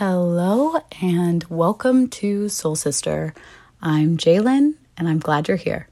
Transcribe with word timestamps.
Hello 0.00 0.80
and 1.02 1.44
welcome 1.50 2.08
to 2.08 2.48
Soul 2.48 2.74
Sister. 2.74 3.34
I'm 3.82 4.16
Jalen 4.16 4.76
and 4.96 5.06
I'm 5.06 5.18
glad 5.18 5.46
you're 5.46 5.58
here. 5.58 5.88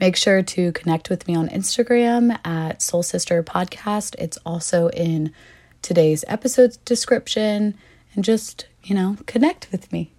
Make 0.00 0.16
sure 0.16 0.40
to 0.42 0.72
connect 0.72 1.10
with 1.10 1.28
me 1.28 1.34
on 1.34 1.50
Instagram 1.50 2.38
at 2.46 2.80
Soul 2.80 3.02
Sister 3.02 3.42
Podcast. 3.42 4.14
It's 4.18 4.38
also 4.46 4.88
in 4.88 5.34
today's 5.82 6.24
episode 6.28 6.78
description 6.86 7.74
and 8.14 8.24
just, 8.24 8.68
you 8.84 8.94
know, 8.94 9.18
connect 9.26 9.70
with 9.70 9.92
me. 9.92 10.12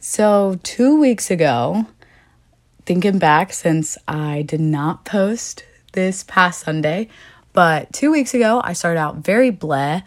So, 0.00 0.58
two 0.64 0.98
weeks 0.98 1.30
ago, 1.30 1.86
thinking 2.84 3.20
back 3.20 3.52
since 3.52 3.96
I 4.08 4.42
did 4.42 4.60
not 4.60 5.04
post 5.04 5.64
this 5.92 6.24
past 6.24 6.64
Sunday, 6.64 7.08
but 7.52 7.92
two 7.92 8.10
weeks 8.10 8.34
ago, 8.34 8.60
I 8.64 8.72
started 8.72 8.98
out 8.98 9.18
very 9.18 9.52
bleh, 9.52 10.02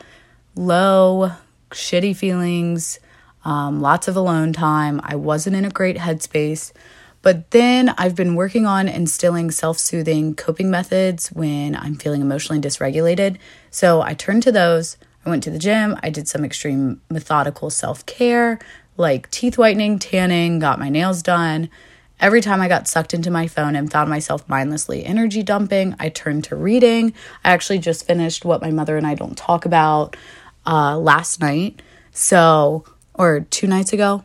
low, 0.54 1.31
shitty 1.71 2.16
feelings, 2.16 2.99
um, 3.43 3.81
lots 3.81 4.07
of 4.07 4.16
alone 4.16 4.53
time. 4.53 5.02
I 5.03 5.16
wasn't 5.16 5.55
in 5.55 5.66
a 5.66 5.70
great 5.70 5.97
headspace. 5.97 6.71
But 7.21 7.52
then 7.52 7.94
I've 7.97 8.16
been 8.16 8.35
working 8.35 8.66
on 8.66 8.88
instilling 8.88 9.52
self 9.52 9.77
soothing 9.77 10.35
coping 10.35 10.71
methods 10.71 11.27
when 11.31 11.75
I'm 11.75 11.95
feeling 11.95 12.21
emotionally 12.21 12.61
dysregulated. 12.61 13.38
So 13.70 14.02
I 14.02 14.13
turned 14.13 14.44
to 14.44 14.52
those. 14.52 14.97
I 15.25 15.30
went 15.30 15.44
to 15.44 15.52
the 15.52 15.59
gym. 15.59 15.97
I 16.02 16.09
did 16.09 16.27
some 16.27 16.44
extreme 16.44 17.02
methodical 17.09 17.70
self 17.70 18.05
care, 18.05 18.59
like 18.97 19.30
teeth 19.30 19.58
whitening, 19.58 19.99
tanning, 19.99 20.59
got 20.59 20.80
my 20.80 20.89
nails 20.89 21.22
done. 21.22 21.69
Every 22.19 22.41
time 22.41 22.61
I 22.61 22.67
got 22.67 22.88
sucked 22.88 23.16
into 23.16 23.31
my 23.31 23.47
phone 23.47 23.75
and 23.75 23.91
found 23.91 24.08
myself 24.08 24.47
mindlessly 24.47 25.03
energy 25.03 25.41
dumping, 25.41 25.95
I 25.99 26.09
turned 26.09 26.44
to 26.45 26.55
reading. 26.55 27.13
I 27.44 27.52
actually 27.52 27.80
just 27.80 28.05
finished 28.05 28.45
What 28.45 28.61
My 28.61 28.69
Mother 28.69 28.95
and 28.95 29.08
I 29.08 29.16
Don't 29.16 29.35
Talk 29.35 29.66
About 29.66 30.16
uh, 30.66 30.98
last 30.98 31.42
night. 31.42 31.81
So, 32.12 32.86
or 33.14 33.42
two 33.42 33.67
nights 33.67 33.94
ago. 33.94 34.23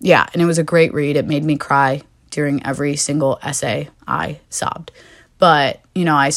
Yeah, 0.00 0.26
and 0.32 0.40
it 0.40 0.46
was 0.46 0.58
a 0.58 0.64
great 0.64 0.94
read. 0.94 1.16
It 1.16 1.26
made 1.26 1.44
me 1.44 1.56
cry 1.56 2.02
during 2.30 2.64
every 2.64 2.96
single 2.96 3.38
essay. 3.42 3.90
I 4.06 4.40
sobbed. 4.48 4.92
But, 5.38 5.80
you 5.94 6.04
know, 6.04 6.14
I, 6.14 6.30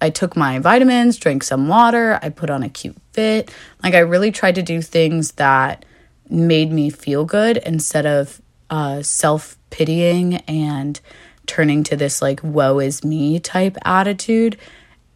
I 0.00 0.10
took 0.10 0.36
my 0.36 0.58
vitamins, 0.58 1.18
drank 1.18 1.42
some 1.42 1.68
water, 1.68 2.18
I 2.22 2.30
put 2.30 2.50
on 2.50 2.62
a 2.62 2.68
cute 2.68 2.96
fit. 3.12 3.52
Like, 3.82 3.94
I 3.94 4.00
really 4.00 4.30
tried 4.30 4.54
to 4.56 4.62
do 4.62 4.80
things 4.80 5.32
that 5.32 5.84
made 6.28 6.70
me 6.72 6.90
feel 6.90 7.24
good 7.24 7.58
instead 7.58 8.06
of 8.06 8.40
uh, 8.70 9.02
self 9.02 9.56
pitying 9.70 10.36
and 10.46 11.00
turning 11.46 11.82
to 11.84 11.96
this, 11.96 12.22
like, 12.22 12.40
woe 12.42 12.78
is 12.78 13.04
me 13.04 13.40
type 13.40 13.76
attitude. 13.84 14.56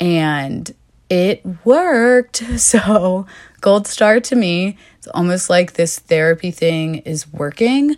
And 0.01 0.75
it 1.09 1.45
worked. 1.65 2.43
So, 2.59 3.27
gold 3.61 3.87
star 3.87 4.21
to 4.21 4.37
me. 4.37 4.79
It's 4.99 5.07
almost 5.09 5.51
like 5.51 5.75
this 5.75 5.99
therapy 5.99 6.51
thing 6.51 6.97
is 6.97 7.31
working. 7.33 7.97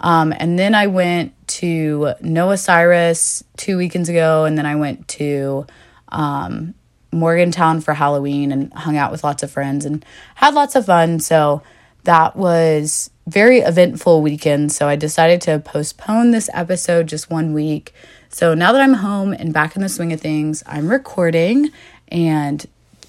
Um, 0.00 0.32
and 0.36 0.58
then 0.58 0.74
I 0.74 0.86
went 0.86 1.32
to 1.48 2.14
Noah 2.20 2.58
Cyrus 2.58 3.42
two 3.56 3.76
weekends 3.76 4.08
ago, 4.08 4.44
and 4.44 4.56
then 4.58 4.66
I 4.66 4.76
went 4.76 5.08
to 5.08 5.66
um, 6.08 6.74
Morgantown 7.12 7.80
for 7.80 7.94
Halloween 7.94 8.52
and 8.52 8.72
hung 8.74 8.96
out 8.96 9.10
with 9.10 9.24
lots 9.24 9.42
of 9.42 9.50
friends 9.50 9.84
and 9.84 10.04
had 10.34 10.54
lots 10.54 10.74
of 10.74 10.86
fun. 10.86 11.20
So 11.20 11.62
that 12.04 12.36
was 12.36 13.10
very 13.26 13.58
eventful 13.58 14.22
weekend. 14.22 14.70
So 14.72 14.86
I 14.86 14.96
decided 14.96 15.40
to 15.42 15.58
postpone 15.58 16.30
this 16.30 16.48
episode 16.52 17.08
just 17.08 17.30
one 17.30 17.52
week. 17.52 17.92
So 18.28 18.54
now 18.54 18.72
that 18.72 18.80
I'm 18.80 18.94
home 18.94 19.32
and 19.32 19.52
back 19.52 19.76
in 19.76 19.82
the 19.82 19.88
swing 19.88 20.12
of 20.12 20.20
things, 20.20 20.62
I'm 20.66 20.88
recording 20.88 21.70
and 22.08 22.66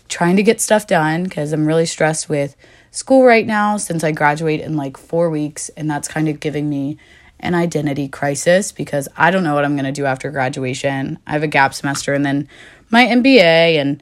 trying 0.09 0.36
to 0.38 0.44
get 0.44 0.62
stuff 0.62 0.88
done 0.88 1.23
because 1.23 1.52
I'm 1.52 1.66
really 1.66 1.86
stressed 1.86 2.30
with 2.30 2.56
school 2.92 3.23
right 3.23 3.45
now 3.45 3.78
since 3.78 4.03
I 4.03 4.12
graduate 4.12 4.62
in 4.62 4.78
like 4.78 4.98
four 4.98 5.30
weeks. 5.30 5.70
And 5.70 5.90
that's 5.90 6.08
kind 6.08 6.30
of 6.30 6.40
giving 6.40 6.70
me 6.70 6.98
an 7.40 7.53
identity 7.53 8.07
crisis 8.07 8.72
because 8.72 9.07
I 9.16 9.31
don't 9.31 9.44
know 9.44 9.53
what 9.53 9.66
I'm 9.66 9.75
going 9.75 9.86
to 9.86 9.91
do 9.91 10.06
after 10.06 10.31
graduation. 10.31 11.19
I 11.28 11.34
have 11.34 11.44
a 11.44 11.47
gap 11.47 11.74
semester 11.74 12.13
and 12.13 12.25
then 12.25 12.47
my 12.90 13.06
MBA, 13.06 13.75
and 13.75 14.02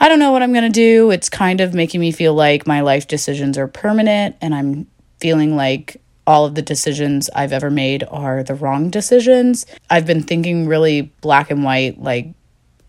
I 0.00 0.08
don't 0.08 0.18
know 0.18 0.32
what 0.32 0.42
I'm 0.42 0.52
going 0.52 0.64
to 0.64 0.70
do. 0.70 1.10
It's 1.10 1.28
kind 1.28 1.60
of 1.60 1.74
making 1.74 2.00
me 2.00 2.12
feel 2.12 2.34
like 2.34 2.66
my 2.66 2.80
life 2.80 3.06
decisions 3.06 3.58
are 3.58 3.68
permanent 3.68 4.36
and 4.40 4.54
I'm 4.54 4.86
feeling 5.20 5.54
like 5.54 6.00
all 6.26 6.44
of 6.44 6.54
the 6.54 6.62
decisions 6.62 7.30
I've 7.34 7.52
ever 7.52 7.70
made 7.70 8.04
are 8.10 8.42
the 8.42 8.54
wrong 8.54 8.90
decisions. 8.90 9.64
I've 9.88 10.06
been 10.06 10.22
thinking 10.22 10.66
really 10.66 11.02
black 11.20 11.50
and 11.50 11.62
white, 11.62 12.00
like 12.00 12.34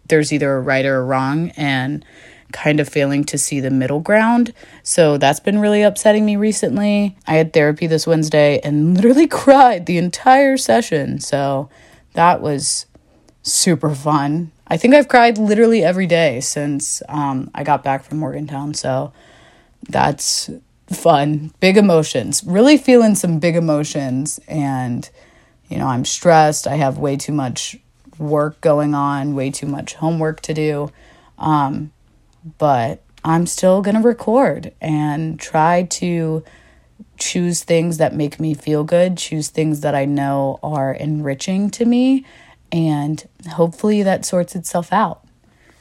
there's 0.08 0.32
either 0.32 0.56
a 0.56 0.62
right 0.62 0.86
or 0.86 0.98
a 0.98 1.04
wrong, 1.04 1.50
and 1.52 2.06
kind 2.52 2.80
of 2.80 2.88
failing 2.88 3.24
to 3.26 3.38
see 3.38 3.60
the 3.60 3.70
middle 3.70 4.00
ground. 4.00 4.54
So 4.84 5.18
that's 5.18 5.40
been 5.40 5.60
really 5.60 5.82
upsetting 5.82 6.26
me 6.26 6.36
recently. 6.36 7.18
I 7.28 7.36
had 7.36 7.54
therapy 7.54 7.88
this 7.88 8.08
Wednesday 8.08 8.60
and 8.64 8.96
literally 8.96 9.28
cried 9.28 9.86
the 9.86 9.98
entire 9.98 10.58
session. 10.58 11.20
So 11.20 11.70
that 12.14 12.42
was 12.42 12.86
super 13.44 13.94
fun. 13.94 14.52
I 14.68 14.78
think 14.78 14.94
I've 14.94 15.08
cried 15.08 15.38
literally 15.38 15.84
every 15.84 16.08
day 16.08 16.42
since 16.42 17.02
um, 17.08 17.50
I 17.54 17.64
got 17.64 17.84
back 17.84 18.04
from 18.04 18.20
Morgantown. 18.20 18.74
So 18.74 19.14
that's 19.88 20.50
fun. 20.92 21.52
Big 21.60 21.78
emotions. 21.78 22.44
Really 22.46 22.78
feeling 22.78 23.16
some 23.16 23.40
big 23.40 23.56
emotions. 23.56 24.40
And, 24.48 25.10
you 25.70 25.78
know, 25.78 25.88
I'm 25.88 26.06
stressed. 26.06 26.68
I 26.68 26.76
have 26.76 26.98
way 26.98 27.16
too 27.16 27.32
much 27.32 27.78
work 28.20 28.60
going 28.62 28.94
on, 28.94 29.36
way 29.36 29.50
too 29.50 29.68
much 29.68 29.96
homework 29.96 30.42
to 30.42 30.54
do. 30.54 30.92
Um, 31.38 31.92
but 32.58 33.04
I'm 33.24 33.46
still 33.46 33.82
going 33.82 33.96
to 33.96 34.02
record 34.02 34.74
and 34.80 35.40
try 35.40 35.84
to 35.84 36.44
choose 37.18 37.64
things 37.64 37.98
that 37.98 38.14
make 38.14 38.40
me 38.40 38.54
feel 38.54 38.84
good, 38.84 39.18
choose 39.18 39.50
things 39.50 39.82
that 39.82 39.96
I 39.96 40.06
know 40.06 40.60
are 40.64 40.94
enriching 40.94 41.70
to 41.72 41.86
me, 41.86 42.26
and 42.72 43.28
hopefully 43.52 44.04
that 44.04 44.26
sorts 44.26 44.56
itself 44.56 44.94
out. 44.94 45.24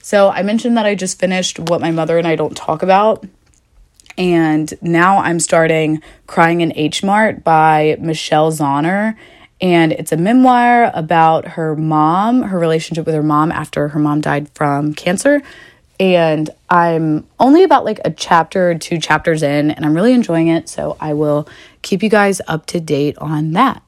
So, 0.01 0.31
I 0.31 0.43
mentioned 0.43 0.77
that 0.77 0.87
I 0.87 0.95
just 0.95 1.19
finished 1.19 1.59
What 1.59 1.81
My 1.81 1.91
Mother 1.91 2.17
and 2.17 2.29
I 2.29 2.37
Don't 2.37 2.57
Talk 2.57 2.83
About. 2.83 3.27
And 4.17 4.73
now 4.81 5.19
I'm 5.19 5.41
starting 5.41 6.01
Crying 6.27 6.61
in 6.61 6.73
H 6.77 7.03
Mart 7.03 7.45
by 7.45 7.97
Michelle 8.01 8.51
Zauner. 8.51 9.17
And 9.61 9.93
it's 9.93 10.13
a 10.13 10.17
memoir 10.17 10.91
about 10.93 11.49
her 11.49 11.75
mom, 11.75 12.43
her 12.43 12.59
relationship 12.59 13.07
with 13.07 13.15
her 13.15 13.23
mom 13.23 13.51
after 13.51 13.89
her 13.89 13.99
mom 13.99 14.21
died 14.21 14.51
from 14.55 14.93
cancer 14.93 15.43
and 15.99 16.51
I'm 16.69 17.27
only 17.41 17.65
about 17.65 17.85
like 17.85 18.01
a 18.05 18.11
chapter 18.11 18.71
or 18.71 18.75
two 18.75 18.99
chapters 18.99 19.43
in, 19.43 19.71
and 19.71 19.85
I'm 19.85 19.95
really 19.95 20.13
enjoying 20.13 20.49
it. 20.49 20.69
So 20.69 20.97
I 21.01 21.15
will 21.15 21.49
keep 21.83 22.03
you 22.03 22.11
guys 22.11 22.41
up 22.47 22.67
to 22.67 22.81
date 22.81 23.17
on 23.19 23.53
that. 23.53 23.83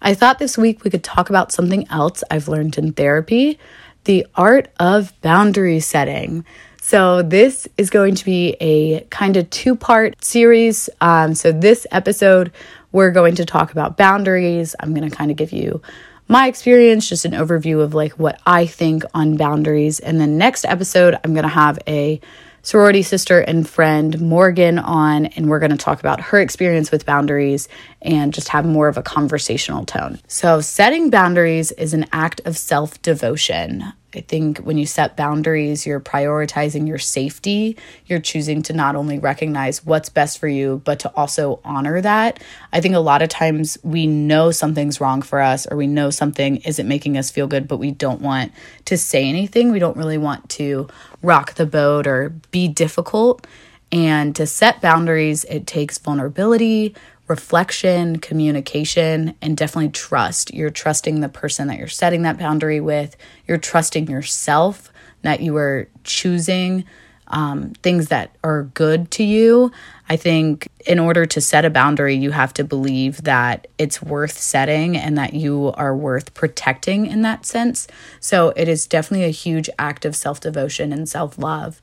I 0.00 0.14
thought 0.14 0.38
this 0.38 0.58
week 0.58 0.84
we 0.84 0.90
could 0.90 1.04
talk 1.04 1.30
about 1.30 1.52
something 1.52 1.86
else 1.88 2.24
I've 2.30 2.48
learned 2.48 2.76
in 2.76 2.92
therapy 2.92 3.58
the 4.04 4.26
art 4.34 4.68
of 4.80 5.18
boundary 5.20 5.78
setting. 5.78 6.44
So, 6.80 7.22
this 7.22 7.68
is 7.78 7.88
going 7.88 8.16
to 8.16 8.24
be 8.24 8.56
a 8.58 9.02
kind 9.02 9.36
of 9.36 9.48
two 9.50 9.76
part 9.76 10.24
series. 10.24 10.90
Um, 11.00 11.36
so, 11.36 11.52
this 11.52 11.86
episode, 11.92 12.50
we're 12.92 13.10
going 13.10 13.34
to 13.36 13.44
talk 13.44 13.72
about 13.72 13.96
boundaries. 13.96 14.76
I'm 14.78 14.94
going 14.94 15.08
to 15.08 15.14
kind 15.14 15.30
of 15.30 15.36
give 15.36 15.52
you 15.52 15.82
my 16.28 16.46
experience, 16.46 17.08
just 17.08 17.24
an 17.24 17.32
overview 17.32 17.82
of 17.82 17.94
like 17.94 18.12
what 18.12 18.40
I 18.46 18.66
think 18.66 19.04
on 19.12 19.36
boundaries. 19.36 19.98
And 19.98 20.20
then 20.20 20.38
next 20.38 20.64
episode, 20.64 21.18
I'm 21.24 21.34
going 21.34 21.42
to 21.42 21.48
have 21.48 21.78
a 21.86 22.20
sorority 22.62 23.02
sister 23.02 23.40
and 23.40 23.68
friend 23.68 24.20
Morgan 24.20 24.78
on, 24.78 25.26
and 25.26 25.48
we're 25.48 25.58
going 25.58 25.72
to 25.72 25.76
talk 25.76 26.00
about 26.00 26.20
her 26.20 26.40
experience 26.40 26.90
with 26.92 27.04
boundaries 27.04 27.68
and 28.00 28.32
just 28.32 28.48
have 28.48 28.64
more 28.64 28.88
of 28.88 28.96
a 28.96 29.02
conversational 29.02 29.84
tone. 29.84 30.20
So, 30.28 30.60
setting 30.60 31.10
boundaries 31.10 31.72
is 31.72 31.92
an 31.92 32.06
act 32.12 32.40
of 32.44 32.56
self 32.56 33.02
devotion. 33.02 33.92
I 34.14 34.20
think 34.20 34.58
when 34.58 34.78
you 34.78 34.86
set 34.86 35.16
boundaries, 35.16 35.86
you're 35.86 36.00
prioritizing 36.00 36.86
your 36.86 36.98
safety. 36.98 37.76
You're 38.06 38.20
choosing 38.20 38.62
to 38.62 38.72
not 38.72 38.96
only 38.96 39.18
recognize 39.18 39.84
what's 39.84 40.08
best 40.08 40.38
for 40.38 40.48
you, 40.48 40.82
but 40.84 41.00
to 41.00 41.12
also 41.16 41.60
honor 41.64 42.00
that. 42.00 42.42
I 42.72 42.80
think 42.80 42.94
a 42.94 43.00
lot 43.00 43.22
of 43.22 43.28
times 43.28 43.78
we 43.82 44.06
know 44.06 44.50
something's 44.50 45.00
wrong 45.00 45.22
for 45.22 45.40
us 45.40 45.66
or 45.66 45.76
we 45.76 45.86
know 45.86 46.10
something 46.10 46.56
isn't 46.58 46.86
making 46.88 47.16
us 47.16 47.30
feel 47.30 47.46
good, 47.46 47.66
but 47.66 47.78
we 47.78 47.90
don't 47.90 48.20
want 48.20 48.52
to 48.86 48.98
say 48.98 49.28
anything. 49.28 49.72
We 49.72 49.78
don't 49.78 49.96
really 49.96 50.18
want 50.18 50.48
to 50.50 50.88
rock 51.22 51.54
the 51.54 51.66
boat 51.66 52.06
or 52.06 52.30
be 52.50 52.68
difficult. 52.68 53.46
And 53.92 54.34
to 54.36 54.46
set 54.46 54.80
boundaries, 54.80 55.44
it 55.44 55.66
takes 55.66 55.98
vulnerability, 55.98 56.94
reflection, 57.28 58.18
communication, 58.18 59.34
and 59.40 59.56
definitely 59.56 59.90
trust. 59.90 60.52
You're 60.52 60.70
trusting 60.70 61.20
the 61.20 61.28
person 61.28 61.68
that 61.68 61.78
you're 61.78 61.88
setting 61.88 62.22
that 62.22 62.38
boundary 62.38 62.80
with. 62.80 63.16
You're 63.46 63.58
trusting 63.58 64.08
yourself 64.08 64.92
that 65.22 65.40
you 65.40 65.56
are 65.56 65.88
choosing 66.04 66.84
um, 67.28 67.72
things 67.82 68.08
that 68.08 68.36
are 68.44 68.64
good 68.64 69.10
to 69.12 69.24
you. 69.24 69.72
I 70.08 70.16
think 70.16 70.68
in 70.86 70.98
order 70.98 71.24
to 71.26 71.40
set 71.40 71.64
a 71.64 71.70
boundary, 71.70 72.14
you 72.14 72.30
have 72.32 72.52
to 72.54 72.64
believe 72.64 73.22
that 73.22 73.66
it's 73.78 74.02
worth 74.02 74.38
setting 74.38 74.96
and 74.96 75.16
that 75.16 75.32
you 75.32 75.72
are 75.76 75.96
worth 75.96 76.34
protecting 76.34 77.06
in 77.06 77.22
that 77.22 77.46
sense. 77.46 77.88
So 78.20 78.52
it 78.56 78.68
is 78.68 78.86
definitely 78.86 79.24
a 79.24 79.30
huge 79.30 79.70
act 79.78 80.04
of 80.04 80.14
self 80.14 80.40
devotion 80.40 80.92
and 80.92 81.08
self 81.08 81.38
love. 81.38 81.80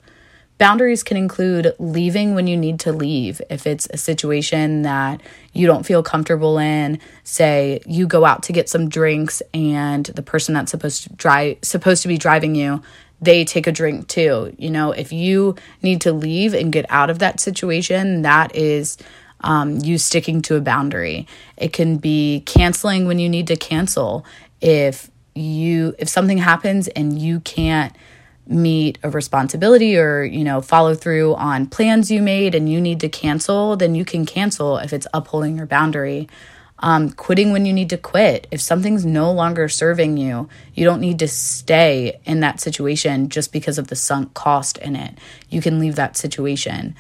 Boundaries 0.60 1.04
can 1.04 1.16
include 1.16 1.74
leaving 1.80 2.36
when 2.36 2.46
you 2.46 2.58
need 2.58 2.82
to 2.82 2.92
leave. 2.92 3.42
If 3.50 3.66
it's 3.66 3.88
a 3.92 3.98
situation 3.98 4.82
that 4.82 5.22
you 5.54 5.66
don't 5.66 5.86
feel 5.86 6.04
comfortable 6.04 6.58
in, 6.58 7.00
say 7.24 7.80
you 7.86 8.06
go 8.06 8.26
out 8.26 8.44
to 8.44 8.52
get 8.52 8.68
some 8.68 8.90
drinks 8.90 9.42
and 9.54 10.06
the 10.08 10.22
person 10.22 10.54
that's 10.54 10.72
supposed 10.72 11.04
to 11.04 11.14
drive 11.14 11.60
supposed 11.62 12.02
to 12.02 12.10
be 12.10 12.18
driving 12.18 12.56
you, 12.56 12.82
they 13.22 13.46
take 13.46 13.68
a 13.68 13.72
drink 13.72 14.10
too. 14.10 14.54
You 14.58 14.70
know, 14.70 14.92
if 14.92 15.14
you 15.14 15.56
need 15.82 16.02
to 16.02 16.12
leave 16.12 16.54
and 16.54 16.74
get 16.74 16.86
out 16.90 17.10
of 17.10 17.20
that 17.20 17.40
situation, 17.40 18.24
that 18.24 18.54
is 18.54 18.98
um, 19.40 19.78
you 19.78 19.98
sticking 19.98 20.42
to 20.42 20.58
a 20.58 20.62
boundary. 20.62 21.26
It 21.56 21.72
can 21.72 21.96
be 21.96 22.44
canceling 22.46 23.08
when 23.08 23.18
you 23.18 23.30
need 23.30 23.48
to 23.48 23.56
cancel. 23.56 24.26
If 24.60 25.10
you 25.36 25.96
if 25.98 26.10
something 26.10 26.38
happens 26.38 26.90
and 26.90 27.18
you 27.18 27.40
can't 27.40 27.96
meet 28.50 28.98
a 29.04 29.10
responsibility 29.10 29.98
or 29.98 30.24
you 30.24 30.44
know 30.44 30.60
follow 30.60 30.96
through 30.96 31.36
on 31.36 31.68
plans 31.68 32.10
you 32.10 32.22
made 32.22 32.56
and 32.56 32.68
you 32.68 32.82
need 32.82 33.00
to 33.00 33.08
cancel 33.08 33.78
then 33.78 33.94
you 33.94 34.04
can 34.04 34.26
cancel 34.26 34.78
if 34.78 34.92
it's 34.92 35.08
upholding 35.14 35.58
your 35.58 35.68
boundary. 35.68 36.28
Um, 36.82 37.12
quitting 37.12 37.52
when 37.52 37.66
you 37.66 37.74
need 37.74 37.90
to 37.90 37.98
quit. 37.98 38.48
If 38.52 38.62
something's 38.62 39.06
no 39.06 39.34
longer 39.34 39.68
serving 39.68 40.18
you 40.18 40.50
you 40.74 40.86
don't 40.86 41.02
need 41.02 41.20
to 41.20 41.28
stay 41.28 42.20
in 42.26 42.40
that 42.40 42.60
situation 42.60 43.30
just 43.30 43.52
because 43.52 43.78
of 43.78 43.88
the 43.88 43.96
sunk 43.96 44.34
cost 44.34 44.78
in 44.78 44.96
it. 44.96 45.18
You 45.50 45.62
can 45.62 45.80
leave 45.80 45.96
that 45.96 46.18
situation. 46.18 46.96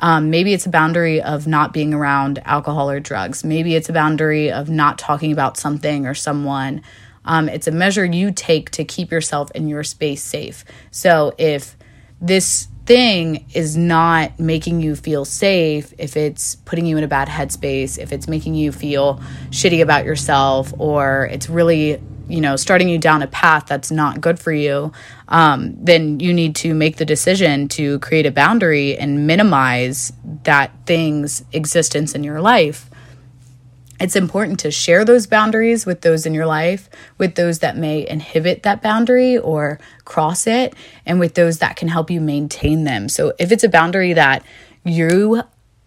Um, 0.00 0.30
maybe 0.30 0.54
it's 0.54 0.66
a 0.66 0.70
boundary 0.70 1.20
of 1.20 1.46
not 1.46 1.72
being 1.72 1.92
around 1.94 2.40
alcohol 2.44 2.90
or 2.90 3.00
drugs. 3.00 3.44
Maybe 3.44 3.74
it's 3.74 3.88
a 3.88 3.92
boundary 3.92 4.50
of 4.50 4.68
not 4.70 4.98
talking 4.98 5.30
about 5.30 5.56
something 5.56 6.06
or 6.06 6.14
someone 6.14 6.82
um, 7.24 7.48
it's 7.48 7.66
a 7.66 7.72
measure 7.72 8.04
you 8.04 8.32
take 8.32 8.70
to 8.70 8.84
keep 8.84 9.10
yourself 9.10 9.50
and 9.54 9.68
your 9.68 9.84
space 9.84 10.22
safe. 10.22 10.64
So 10.90 11.34
if 11.38 11.76
this 12.20 12.68
thing 12.86 13.46
is 13.54 13.76
not 13.76 14.38
making 14.38 14.80
you 14.80 14.96
feel 14.96 15.24
safe, 15.24 15.92
if 15.98 16.16
it's 16.16 16.56
putting 16.56 16.86
you 16.86 16.96
in 16.96 17.04
a 17.04 17.08
bad 17.08 17.28
headspace, 17.28 17.98
if 17.98 18.12
it's 18.12 18.26
making 18.26 18.54
you 18.54 18.72
feel 18.72 19.20
shitty 19.50 19.82
about 19.82 20.04
yourself, 20.04 20.72
or 20.78 21.28
it's 21.30 21.48
really 21.48 22.00
you 22.28 22.40
know 22.40 22.56
starting 22.56 22.88
you 22.88 22.98
down 22.98 23.22
a 23.22 23.26
path 23.26 23.66
that's 23.66 23.90
not 23.90 24.20
good 24.20 24.38
for 24.38 24.52
you 24.52 24.92
um, 25.28 25.74
then 25.84 26.20
you 26.20 26.32
need 26.32 26.54
to 26.54 26.74
make 26.74 26.96
the 26.96 27.04
decision 27.04 27.68
to 27.68 27.98
create 27.98 28.24
a 28.24 28.30
boundary 28.30 28.96
and 28.96 29.26
minimize 29.26 30.12
that 30.44 30.70
thing's 30.86 31.44
existence 31.52 32.14
in 32.14 32.22
your 32.22 32.40
life 32.40 32.89
it's 34.00 34.16
important 34.16 34.60
to 34.60 34.70
share 34.70 35.04
those 35.04 35.26
boundaries 35.26 35.84
with 35.84 36.00
those 36.00 36.24
in 36.26 36.34
your 36.34 36.46
life, 36.46 36.88
with 37.18 37.34
those 37.34 37.58
that 37.58 37.76
may 37.76 38.08
inhibit 38.08 38.62
that 38.62 38.82
boundary 38.82 39.36
or 39.36 39.78
cross 40.04 40.46
it, 40.46 40.74
and 41.04 41.20
with 41.20 41.34
those 41.34 41.58
that 41.58 41.76
can 41.76 41.88
help 41.88 42.10
you 42.10 42.20
maintain 42.20 42.84
them. 42.84 43.08
So 43.08 43.34
if 43.38 43.52
it's 43.52 43.64
a 43.64 43.68
boundary 43.68 44.14
that 44.14 44.42
you 44.84 45.42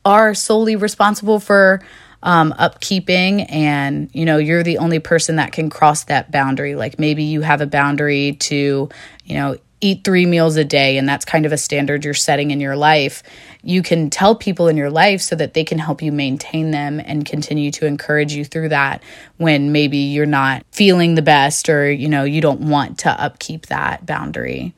are 0.05 0.33
solely 0.33 0.75
responsible 0.75 1.39
for 1.39 1.81
um, 2.23 2.53
upkeeping 2.57 3.45
and 3.49 4.09
you 4.13 4.25
know 4.25 4.37
you're 4.37 4.63
the 4.63 4.79
only 4.79 4.99
person 4.99 5.35
that 5.35 5.51
can 5.51 5.69
cross 5.69 6.05
that 6.05 6.31
boundary 6.31 6.75
like 6.75 6.97
maybe 6.97 7.23
you 7.23 7.41
have 7.41 7.61
a 7.61 7.67
boundary 7.67 8.33
to 8.33 8.89
you 9.25 9.35
know 9.35 9.57
eat 9.83 10.03
three 10.05 10.25
meals 10.25 10.55
a 10.55 10.63
day 10.63 10.97
and 10.97 11.07
that's 11.07 11.25
kind 11.25 11.45
of 11.45 11.51
a 11.51 11.57
standard 11.57 12.05
you're 12.05 12.13
setting 12.13 12.51
in 12.51 12.61
your 12.61 12.75
life, 12.75 13.21
you 13.63 13.83
can 13.83 14.09
tell 14.09 14.33
people 14.33 14.69
in 14.69 14.77
your 14.77 14.89
life 14.89 15.21
so 15.21 15.35
that 15.35 15.53
they 15.53 15.63
can 15.63 15.77
help 15.77 16.01
you 16.01 16.11
maintain 16.11 16.71
them 16.71 17.01
and 17.03 17.25
continue 17.25 17.69
to 17.69 17.85
encourage 17.85 18.33
you 18.33 18.45
through 18.45 18.69
that 18.69 19.03
when 19.37 19.73
maybe 19.73 19.97
you're 19.97 20.25
not 20.25 20.65
feeling 20.71 21.15
the 21.15 21.21
best 21.21 21.67
or 21.67 21.91
you 21.91 22.07
know 22.07 22.23
you 22.23 22.39
don't 22.39 22.61
want 22.61 22.99
to 22.99 23.09
upkeep 23.21 23.65
that 23.65 24.05
boundary. 24.05 24.73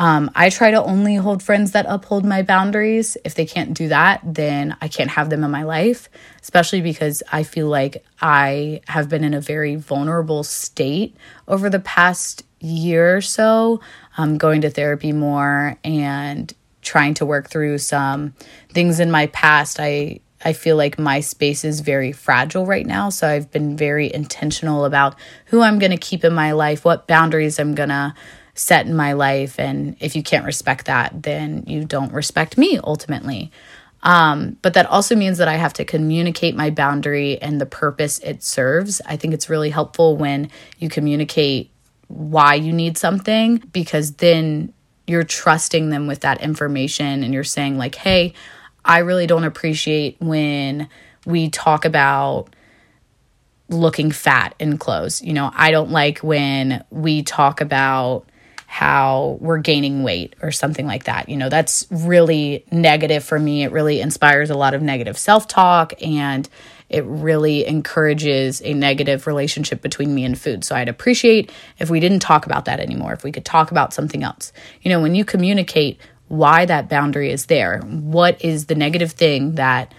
Um, 0.00 0.30
I 0.34 0.48
try 0.48 0.70
to 0.70 0.82
only 0.82 1.16
hold 1.16 1.42
friends 1.42 1.72
that 1.72 1.84
uphold 1.86 2.24
my 2.24 2.40
boundaries. 2.40 3.18
If 3.22 3.34
they 3.34 3.44
can't 3.44 3.74
do 3.74 3.88
that, 3.88 4.22
then 4.24 4.74
I 4.80 4.88
can't 4.88 5.10
have 5.10 5.28
them 5.28 5.44
in 5.44 5.50
my 5.50 5.64
life, 5.64 6.08
especially 6.40 6.80
because 6.80 7.22
I 7.30 7.42
feel 7.42 7.68
like 7.68 8.02
I 8.18 8.80
have 8.88 9.10
been 9.10 9.24
in 9.24 9.34
a 9.34 9.42
very 9.42 9.76
vulnerable 9.76 10.42
state 10.42 11.14
over 11.46 11.68
the 11.68 11.80
past 11.80 12.44
year 12.60 13.18
or 13.18 13.20
so, 13.20 13.82
um, 14.16 14.38
going 14.38 14.62
to 14.62 14.70
therapy 14.70 15.12
more 15.12 15.76
and 15.84 16.50
trying 16.80 17.12
to 17.14 17.26
work 17.26 17.50
through 17.50 17.76
some 17.76 18.32
things 18.72 19.00
in 19.00 19.10
my 19.10 19.26
past. 19.26 19.78
I 19.78 20.20
I 20.42 20.54
feel 20.54 20.76
like 20.76 20.98
my 20.98 21.20
space 21.20 21.66
is 21.66 21.80
very 21.80 22.12
fragile 22.12 22.64
right 22.64 22.86
now. 22.86 23.10
So 23.10 23.28
I've 23.28 23.50
been 23.50 23.76
very 23.76 24.10
intentional 24.10 24.86
about 24.86 25.16
who 25.44 25.60
I'm 25.60 25.78
going 25.78 25.90
to 25.90 25.98
keep 25.98 26.24
in 26.24 26.32
my 26.32 26.52
life, 26.52 26.82
what 26.82 27.06
boundaries 27.06 27.58
I'm 27.58 27.74
going 27.74 27.90
to 27.90 28.14
set 28.54 28.86
in 28.86 28.94
my 28.94 29.12
life. 29.12 29.58
And 29.58 29.96
if 30.00 30.14
you 30.16 30.22
can't 30.22 30.44
respect 30.44 30.86
that, 30.86 31.22
then 31.22 31.64
you 31.66 31.84
don't 31.84 32.12
respect 32.12 32.58
me 32.58 32.78
ultimately. 32.82 33.50
Um, 34.02 34.56
but 34.62 34.74
that 34.74 34.86
also 34.86 35.14
means 35.14 35.38
that 35.38 35.48
I 35.48 35.56
have 35.56 35.74
to 35.74 35.84
communicate 35.84 36.56
my 36.56 36.70
boundary 36.70 37.40
and 37.40 37.60
the 37.60 37.66
purpose 37.66 38.18
it 38.20 38.42
serves. 38.42 39.00
I 39.06 39.16
think 39.16 39.34
it's 39.34 39.50
really 39.50 39.70
helpful 39.70 40.16
when 40.16 40.50
you 40.78 40.88
communicate 40.88 41.70
why 42.08 42.54
you 42.54 42.72
need 42.72 42.96
something 42.96 43.58
because 43.72 44.14
then 44.14 44.72
you're 45.06 45.24
trusting 45.24 45.90
them 45.90 46.06
with 46.06 46.20
that 46.20 46.40
information 46.40 47.22
and 47.22 47.34
you're 47.34 47.44
saying, 47.44 47.76
like, 47.76 47.94
hey, 47.94 48.32
I 48.84 48.98
really 48.98 49.26
don't 49.26 49.44
appreciate 49.44 50.16
when 50.20 50.88
we 51.26 51.50
talk 51.50 51.84
about 51.84 52.54
looking 53.68 54.10
fat 54.10 54.54
in 54.58 54.78
clothes. 54.78 55.22
You 55.22 55.32
know, 55.32 55.50
I 55.54 55.70
don't 55.70 55.90
like 55.90 56.18
when 56.18 56.84
we 56.90 57.22
talk 57.22 57.60
about 57.60 58.29
how 58.70 59.36
we're 59.40 59.58
gaining 59.58 60.04
weight 60.04 60.36
or 60.42 60.52
something 60.52 60.86
like 60.86 61.02
that. 61.02 61.28
You 61.28 61.36
know, 61.36 61.48
that's 61.48 61.88
really 61.90 62.64
negative 62.70 63.24
for 63.24 63.36
me. 63.36 63.64
It 63.64 63.72
really 63.72 64.00
inspires 64.00 64.48
a 64.48 64.54
lot 64.54 64.74
of 64.74 64.80
negative 64.80 65.18
self 65.18 65.48
talk 65.48 65.92
and 66.00 66.48
it 66.88 67.04
really 67.04 67.66
encourages 67.66 68.62
a 68.62 68.72
negative 68.72 69.26
relationship 69.26 69.82
between 69.82 70.14
me 70.14 70.24
and 70.24 70.40
food. 70.40 70.62
So 70.62 70.76
I'd 70.76 70.88
appreciate 70.88 71.50
if 71.80 71.90
we 71.90 71.98
didn't 71.98 72.20
talk 72.20 72.46
about 72.46 72.66
that 72.66 72.78
anymore, 72.78 73.12
if 73.12 73.24
we 73.24 73.32
could 73.32 73.44
talk 73.44 73.72
about 73.72 73.92
something 73.92 74.22
else. 74.22 74.52
You 74.82 74.90
know, 74.90 75.02
when 75.02 75.16
you 75.16 75.24
communicate 75.24 75.98
why 76.28 76.64
that 76.64 76.88
boundary 76.88 77.32
is 77.32 77.46
there, 77.46 77.80
what 77.80 78.40
is 78.40 78.66
the 78.66 78.76
negative 78.76 79.10
thing 79.10 79.56
that 79.56 79.92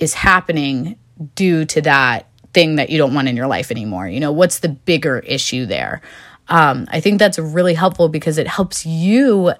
is 0.00 0.14
happening 0.14 0.98
due 1.36 1.64
to 1.66 1.80
that 1.82 2.26
thing 2.54 2.74
that 2.74 2.90
you 2.90 2.98
don't 2.98 3.14
want 3.14 3.28
in 3.28 3.36
your 3.36 3.46
life 3.46 3.70
anymore? 3.70 4.08
You 4.08 4.18
know, 4.18 4.32
what's 4.32 4.58
the 4.58 4.68
bigger 4.68 5.20
issue 5.20 5.64
there? 5.64 6.02
Um, 6.50 6.86
I 6.90 7.00
think 7.00 7.18
that's 7.18 7.38
really 7.38 7.74
helpful 7.74 8.08
because 8.08 8.36
it 8.36 8.48
helps 8.48 8.84
you 8.84 9.52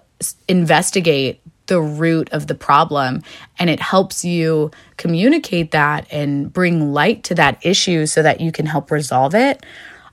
investigate 0.48 1.40
the 1.66 1.80
root 1.80 2.28
of 2.32 2.48
the 2.48 2.54
problem 2.54 3.22
and 3.58 3.70
it 3.70 3.78
helps 3.78 4.24
you 4.24 4.72
communicate 4.96 5.70
that 5.70 6.06
and 6.10 6.52
bring 6.52 6.92
light 6.92 7.22
to 7.24 7.34
that 7.36 7.64
issue 7.64 8.06
so 8.06 8.22
that 8.22 8.40
you 8.40 8.50
can 8.50 8.66
help 8.66 8.90
resolve 8.90 9.36
it. 9.36 9.64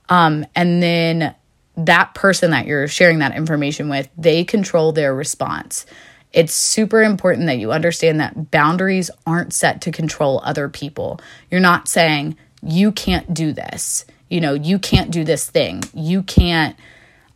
Um, 0.08 0.46
and 0.56 0.82
then 0.82 1.36
that 1.76 2.14
person 2.14 2.52
that 2.52 2.68
you're 2.68 2.88
sharing 2.88 3.20
that 3.20 3.36
information 3.36 3.90
with, 3.90 4.08
they 4.16 4.44
control 4.44 4.92
their 4.92 5.16
response. 5.16 5.88
It's 6.32 6.54
super 6.54 7.02
important 7.02 7.48
that 7.48 7.58
you 7.58 7.72
understand 7.72 8.20
that 8.20 8.52
boundaries 8.52 9.10
aren't 9.26 9.54
set 9.54 9.82
to 9.82 9.92
control 9.92 10.42
other 10.44 10.70
people. 10.70 11.20
You're 11.50 11.60
not 11.60 11.88
saying, 11.88 12.38
you 12.62 12.92
can't 12.92 13.34
do 13.34 13.52
this. 13.52 14.06
You 14.30 14.42
know, 14.42 14.54
you 14.54 14.80
can't 14.80 15.12
do 15.12 15.24
this 15.24 15.50
thing. 15.50 15.84
You 15.94 16.24
can't 16.24 16.76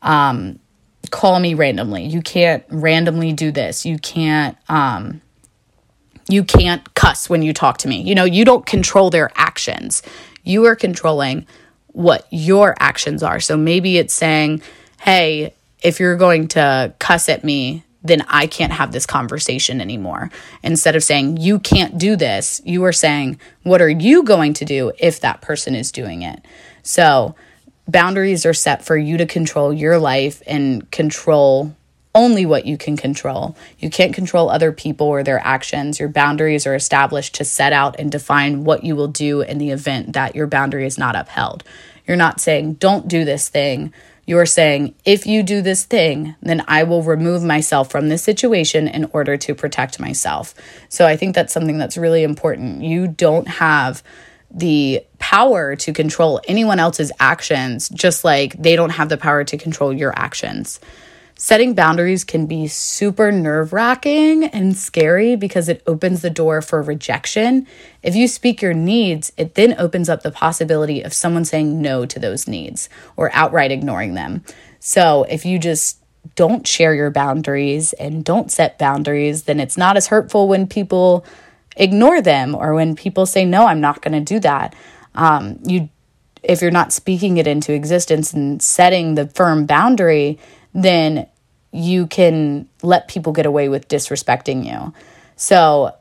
um, 0.01 0.59
call 1.09 1.39
me 1.39 1.53
randomly. 1.53 2.05
You 2.05 2.21
can't 2.21 2.63
randomly 2.69 3.33
do 3.33 3.51
this. 3.51 3.85
You 3.85 3.97
can't 3.97 4.57
um 4.69 5.21
you 6.29 6.43
can't 6.43 6.93
cuss 6.93 7.29
when 7.29 7.41
you 7.41 7.51
talk 7.53 7.77
to 7.79 7.87
me. 7.87 8.01
You 8.01 8.15
know, 8.15 8.23
you 8.23 8.45
don't 8.45 8.65
control 8.65 9.09
their 9.09 9.31
actions. 9.35 10.01
You 10.43 10.65
are 10.65 10.75
controlling 10.75 11.45
what 11.87 12.25
your 12.29 12.75
actions 12.79 13.21
are. 13.21 13.41
So 13.41 13.57
maybe 13.57 13.97
it's 13.97 14.13
saying, 14.13 14.61
"Hey, 15.01 15.53
if 15.81 15.99
you're 15.99 16.15
going 16.15 16.47
to 16.49 16.93
cuss 16.99 17.27
at 17.27 17.43
me, 17.43 17.83
then 18.03 18.23
I 18.29 18.47
can't 18.47 18.71
have 18.71 18.93
this 18.93 19.05
conversation 19.05 19.81
anymore." 19.81 20.31
Instead 20.63 20.95
of 20.95 21.03
saying, 21.03 21.37
"You 21.37 21.59
can't 21.59 21.97
do 21.97 22.15
this," 22.15 22.61
you 22.63 22.83
are 22.85 22.93
saying, 22.93 23.39
"What 23.63 23.81
are 23.81 23.89
you 23.89 24.23
going 24.23 24.53
to 24.53 24.65
do 24.65 24.93
if 24.99 25.19
that 25.19 25.41
person 25.41 25.75
is 25.75 25.91
doing 25.91 26.21
it?" 26.21 26.45
So, 26.83 27.35
boundaries 27.87 28.45
are 28.45 28.53
set 28.53 28.85
for 28.85 28.97
you 28.97 29.17
to 29.17 29.25
control 29.25 29.73
your 29.73 29.97
life 29.97 30.41
and 30.47 30.89
control 30.91 31.75
only 32.13 32.45
what 32.45 32.65
you 32.65 32.77
can 32.77 32.97
control. 32.97 33.55
You 33.79 33.89
can't 33.89 34.13
control 34.13 34.49
other 34.49 34.71
people 34.71 35.07
or 35.07 35.23
their 35.23 35.39
actions. 35.39 35.99
Your 35.99 36.09
boundaries 36.09 36.67
are 36.67 36.75
established 36.75 37.35
to 37.35 37.45
set 37.45 37.71
out 37.71 37.97
and 37.99 38.11
define 38.11 38.63
what 38.63 38.83
you 38.83 38.95
will 38.95 39.07
do 39.07 39.41
in 39.41 39.57
the 39.57 39.71
event 39.71 40.13
that 40.13 40.35
your 40.35 40.47
boundary 40.47 40.85
is 40.85 40.97
not 40.97 41.15
upheld. 41.15 41.63
You're 42.05 42.17
not 42.17 42.41
saying, 42.41 42.73
don't 42.73 43.07
do 43.07 43.23
this 43.23 43.47
thing. 43.47 43.93
You're 44.25 44.45
saying, 44.45 44.95
if 45.05 45.25
you 45.25 45.41
do 45.41 45.61
this 45.61 45.85
thing, 45.85 46.35
then 46.41 46.63
I 46.67 46.83
will 46.83 47.01
remove 47.01 47.43
myself 47.43 47.89
from 47.89 48.09
this 48.09 48.23
situation 48.23 48.87
in 48.87 49.05
order 49.13 49.37
to 49.37 49.55
protect 49.55 49.99
myself. 49.99 50.53
So 50.89 51.07
I 51.07 51.15
think 51.15 51.33
that's 51.33 51.53
something 51.53 51.77
that's 51.77 51.97
really 51.97 52.23
important. 52.23 52.83
You 52.83 53.07
don't 53.07 53.47
have 53.47 54.03
the 54.49 55.03
power 55.21 55.75
to 55.77 55.93
control 55.93 56.41
anyone 56.47 56.79
else's 56.79 57.11
actions, 57.19 57.87
just 57.89 58.25
like 58.25 58.61
they 58.61 58.75
don't 58.75 58.89
have 58.89 59.07
the 59.07 59.17
power 59.17 59.43
to 59.45 59.57
control 59.57 59.93
your 59.93 60.11
actions. 60.17 60.79
Setting 61.35 61.73
boundaries 61.73 62.23
can 62.23 62.47
be 62.47 62.67
super 62.67 63.31
nerve 63.31 63.71
wracking 63.71 64.43
and 64.43 64.75
scary 64.75 65.35
because 65.35 65.69
it 65.69 65.81
opens 65.87 66.21
the 66.21 66.29
door 66.29 66.61
for 66.61 66.81
rejection. 66.81 67.65
If 68.03 68.15
you 68.15 68.27
speak 68.27 68.61
your 68.61 68.73
needs, 68.73 69.31
it 69.37 69.55
then 69.55 69.75
opens 69.79 70.09
up 70.09 70.21
the 70.21 70.31
possibility 70.31 71.01
of 71.01 71.13
someone 71.13 71.45
saying 71.45 71.81
no 71.81 72.05
to 72.05 72.19
those 72.19 72.47
needs 72.47 72.89
or 73.15 73.31
outright 73.33 73.71
ignoring 73.71 74.15
them. 74.15 74.43
So 74.79 75.23
if 75.29 75.45
you 75.45 75.57
just 75.57 75.97
don't 76.35 76.67
share 76.67 76.93
your 76.93 77.09
boundaries 77.09 77.93
and 77.93 78.23
don't 78.23 78.51
set 78.51 78.77
boundaries, 78.77 79.43
then 79.43 79.59
it's 79.59 79.77
not 79.77 79.97
as 79.97 80.07
hurtful 80.07 80.47
when 80.47 80.67
people 80.67 81.25
ignore 81.77 82.21
them 82.21 82.53
or 82.53 82.73
when 82.73 82.95
people 82.95 83.25
say, 83.25 83.45
no, 83.45 83.65
I'm 83.65 83.81
not 83.81 84.01
going 84.01 84.13
to 84.13 84.33
do 84.33 84.39
that. 84.41 84.75
Um, 85.15 85.59
you, 85.63 85.89
if 86.43 86.61
you're 86.61 86.71
not 86.71 86.93
speaking 86.93 87.37
it 87.37 87.47
into 87.47 87.73
existence 87.73 88.33
and 88.33 88.61
setting 88.61 89.15
the 89.15 89.27
firm 89.27 89.65
boundary, 89.65 90.39
then 90.73 91.27
you 91.71 92.07
can 92.07 92.67
let 92.81 93.07
people 93.07 93.33
get 93.33 93.45
away 93.45 93.69
with 93.69 93.87
disrespecting 93.87 94.65
you. 94.65 94.93
So 95.35 95.95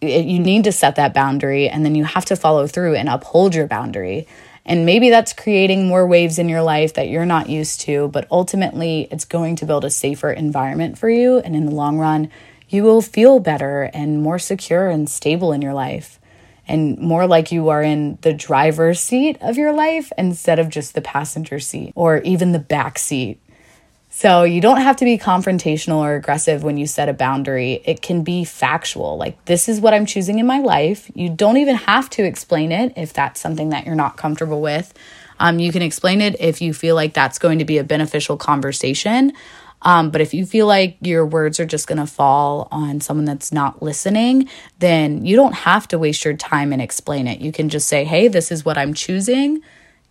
it, 0.00 0.26
you 0.26 0.38
need 0.38 0.64
to 0.64 0.72
set 0.72 0.96
that 0.96 1.14
boundary 1.14 1.68
and 1.68 1.84
then 1.84 1.94
you 1.94 2.04
have 2.04 2.24
to 2.26 2.36
follow 2.36 2.66
through 2.66 2.94
and 2.94 3.08
uphold 3.08 3.54
your 3.54 3.66
boundary. 3.66 4.26
And 4.64 4.86
maybe 4.86 5.10
that's 5.10 5.32
creating 5.32 5.88
more 5.88 6.06
waves 6.06 6.38
in 6.38 6.48
your 6.48 6.62
life 6.62 6.94
that 6.94 7.08
you're 7.08 7.26
not 7.26 7.48
used 7.48 7.80
to, 7.82 8.08
but 8.08 8.28
ultimately 8.30 9.08
it's 9.10 9.24
going 9.24 9.56
to 9.56 9.66
build 9.66 9.84
a 9.84 9.90
safer 9.90 10.30
environment 10.30 10.98
for 10.98 11.10
you. 11.10 11.38
And 11.38 11.56
in 11.56 11.66
the 11.66 11.74
long 11.74 11.98
run, 11.98 12.30
you 12.68 12.84
will 12.84 13.02
feel 13.02 13.40
better 13.40 13.90
and 13.92 14.22
more 14.22 14.38
secure 14.38 14.88
and 14.88 15.10
stable 15.10 15.52
in 15.52 15.62
your 15.62 15.74
life 15.74 16.20
and 16.68 16.98
more 16.98 17.26
like 17.26 17.52
you 17.52 17.68
are 17.68 17.82
in 17.82 18.18
the 18.22 18.32
driver's 18.32 19.00
seat 19.00 19.36
of 19.40 19.56
your 19.56 19.72
life 19.72 20.12
instead 20.16 20.58
of 20.58 20.68
just 20.68 20.94
the 20.94 21.00
passenger 21.00 21.58
seat 21.58 21.92
or 21.94 22.18
even 22.18 22.52
the 22.52 22.58
back 22.58 22.98
seat. 22.98 23.38
So 24.14 24.42
you 24.42 24.60
don't 24.60 24.82
have 24.82 24.96
to 24.96 25.06
be 25.06 25.16
confrontational 25.16 25.96
or 25.96 26.14
aggressive 26.14 26.62
when 26.62 26.76
you 26.76 26.86
set 26.86 27.08
a 27.08 27.14
boundary. 27.14 27.80
It 27.86 28.02
can 28.02 28.22
be 28.22 28.44
factual. 28.44 29.16
Like, 29.16 29.42
this 29.46 29.70
is 29.70 29.80
what 29.80 29.94
I'm 29.94 30.04
choosing 30.04 30.38
in 30.38 30.46
my 30.46 30.58
life. 30.58 31.10
You 31.14 31.30
don't 31.30 31.56
even 31.56 31.76
have 31.76 32.10
to 32.10 32.22
explain 32.22 32.72
it 32.72 32.92
if 32.94 33.14
that's 33.14 33.40
something 33.40 33.70
that 33.70 33.86
you're 33.86 33.94
not 33.94 34.18
comfortable 34.18 34.60
with. 34.60 34.92
Um, 35.40 35.58
you 35.58 35.72
can 35.72 35.80
explain 35.80 36.20
it 36.20 36.38
if 36.40 36.60
you 36.60 36.74
feel 36.74 36.94
like 36.94 37.14
that's 37.14 37.38
going 37.38 37.58
to 37.58 37.64
be 37.64 37.78
a 37.78 37.84
beneficial 37.84 38.36
conversation. 38.36 39.32
Um, 39.82 40.10
but 40.10 40.20
if 40.20 40.32
you 40.32 40.46
feel 40.46 40.66
like 40.66 40.96
your 41.00 41.26
words 41.26 41.60
are 41.60 41.66
just 41.66 41.86
going 41.86 41.98
to 41.98 42.06
fall 42.06 42.68
on 42.70 43.00
someone 43.00 43.24
that's 43.24 43.52
not 43.52 43.82
listening, 43.82 44.48
then 44.78 45.24
you 45.24 45.36
don't 45.36 45.54
have 45.54 45.86
to 45.88 45.98
waste 45.98 46.24
your 46.24 46.34
time 46.34 46.72
and 46.72 46.80
explain 46.80 47.26
it. 47.26 47.40
You 47.40 47.52
can 47.52 47.68
just 47.68 47.88
say, 47.88 48.04
hey, 48.04 48.28
this 48.28 48.50
is 48.50 48.64
what 48.64 48.78
I'm 48.78 48.94
choosing. 48.94 49.60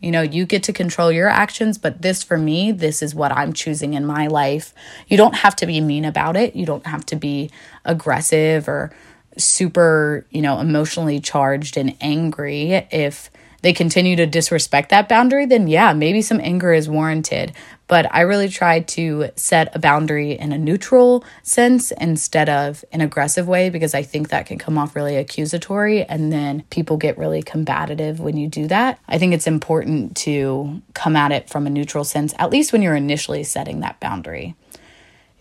You 0.02 0.12
know, 0.12 0.22
you 0.22 0.46
get 0.46 0.64
to 0.64 0.74
control 0.74 1.12
your 1.12 1.30
actions, 1.30 1.78
but 1.78 2.02
this 2.02 2.24
for 2.24 2.38
me, 2.38 2.72
this 2.72 3.02
is 3.02 3.14
what 3.14 3.32
I'm 3.32 3.54
choosing 3.54 3.94
in 3.94 4.06
my 4.06 4.28
life. 4.28 4.74
You 5.08 5.16
don't 5.16 5.36
have 5.36 5.56
to 5.58 5.68
be 5.68 5.80
mean 5.80 6.06
about 6.06 6.36
it. 6.36 6.56
You 6.56 6.66
don't 6.66 6.86
have 6.88 7.06
to 7.08 7.16
be 7.16 7.52
aggressive 7.86 8.68
or 8.68 8.92
super, 9.38 10.26
you 10.32 10.42
know, 10.42 10.60
emotionally 10.60 11.20
charged 11.20 11.78
and 11.78 11.96
angry. 12.02 12.72
If 12.92 13.30
they 13.62 13.74
continue 13.74 14.16
to 14.16 14.26
disrespect 14.26 14.90
that 14.90 15.08
boundary, 15.08 15.46
then 15.46 15.68
yeah, 15.68 15.94
maybe 15.94 16.22
some 16.22 16.40
anger 16.40 16.74
is 16.74 16.90
warranted. 16.90 17.54
But 17.92 18.08
I 18.16 18.22
really 18.22 18.48
try 18.48 18.80
to 18.80 19.32
set 19.36 19.76
a 19.76 19.80
boundary 19.80 20.32
in 20.32 20.54
a 20.54 20.58
neutral 20.58 21.26
sense 21.44 21.92
instead 21.92 22.48
of 22.48 22.86
an 22.94 23.02
aggressive 23.02 23.50
way 23.50 23.70
because 23.70 23.94
I 23.94 24.02
think 24.02 24.30
that 24.30 24.46
can 24.46 24.58
come 24.58 24.78
off 24.78 24.96
really 24.96 25.18
accusatory 25.18 26.06
and 26.06 26.32
then 26.32 26.62
people 26.70 26.96
get 26.96 27.18
really 27.18 27.44
combative 27.44 28.22
when 28.22 28.38
you 28.38 28.48
do 28.48 28.66
that. 28.68 28.98
I 29.10 29.18
think 29.18 29.34
it's 29.34 29.46
important 29.46 30.16
to 30.18 30.82
come 30.94 31.18
at 31.18 31.34
it 31.34 31.50
from 31.50 31.68
a 31.68 31.70
neutral 31.70 32.06
sense, 32.06 32.34
at 32.40 32.50
least 32.50 32.72
when 32.72 32.82
you're 32.82 32.96
initially 32.96 33.44
setting 33.44 33.82
that 33.82 34.00
boundary. 34.00 34.56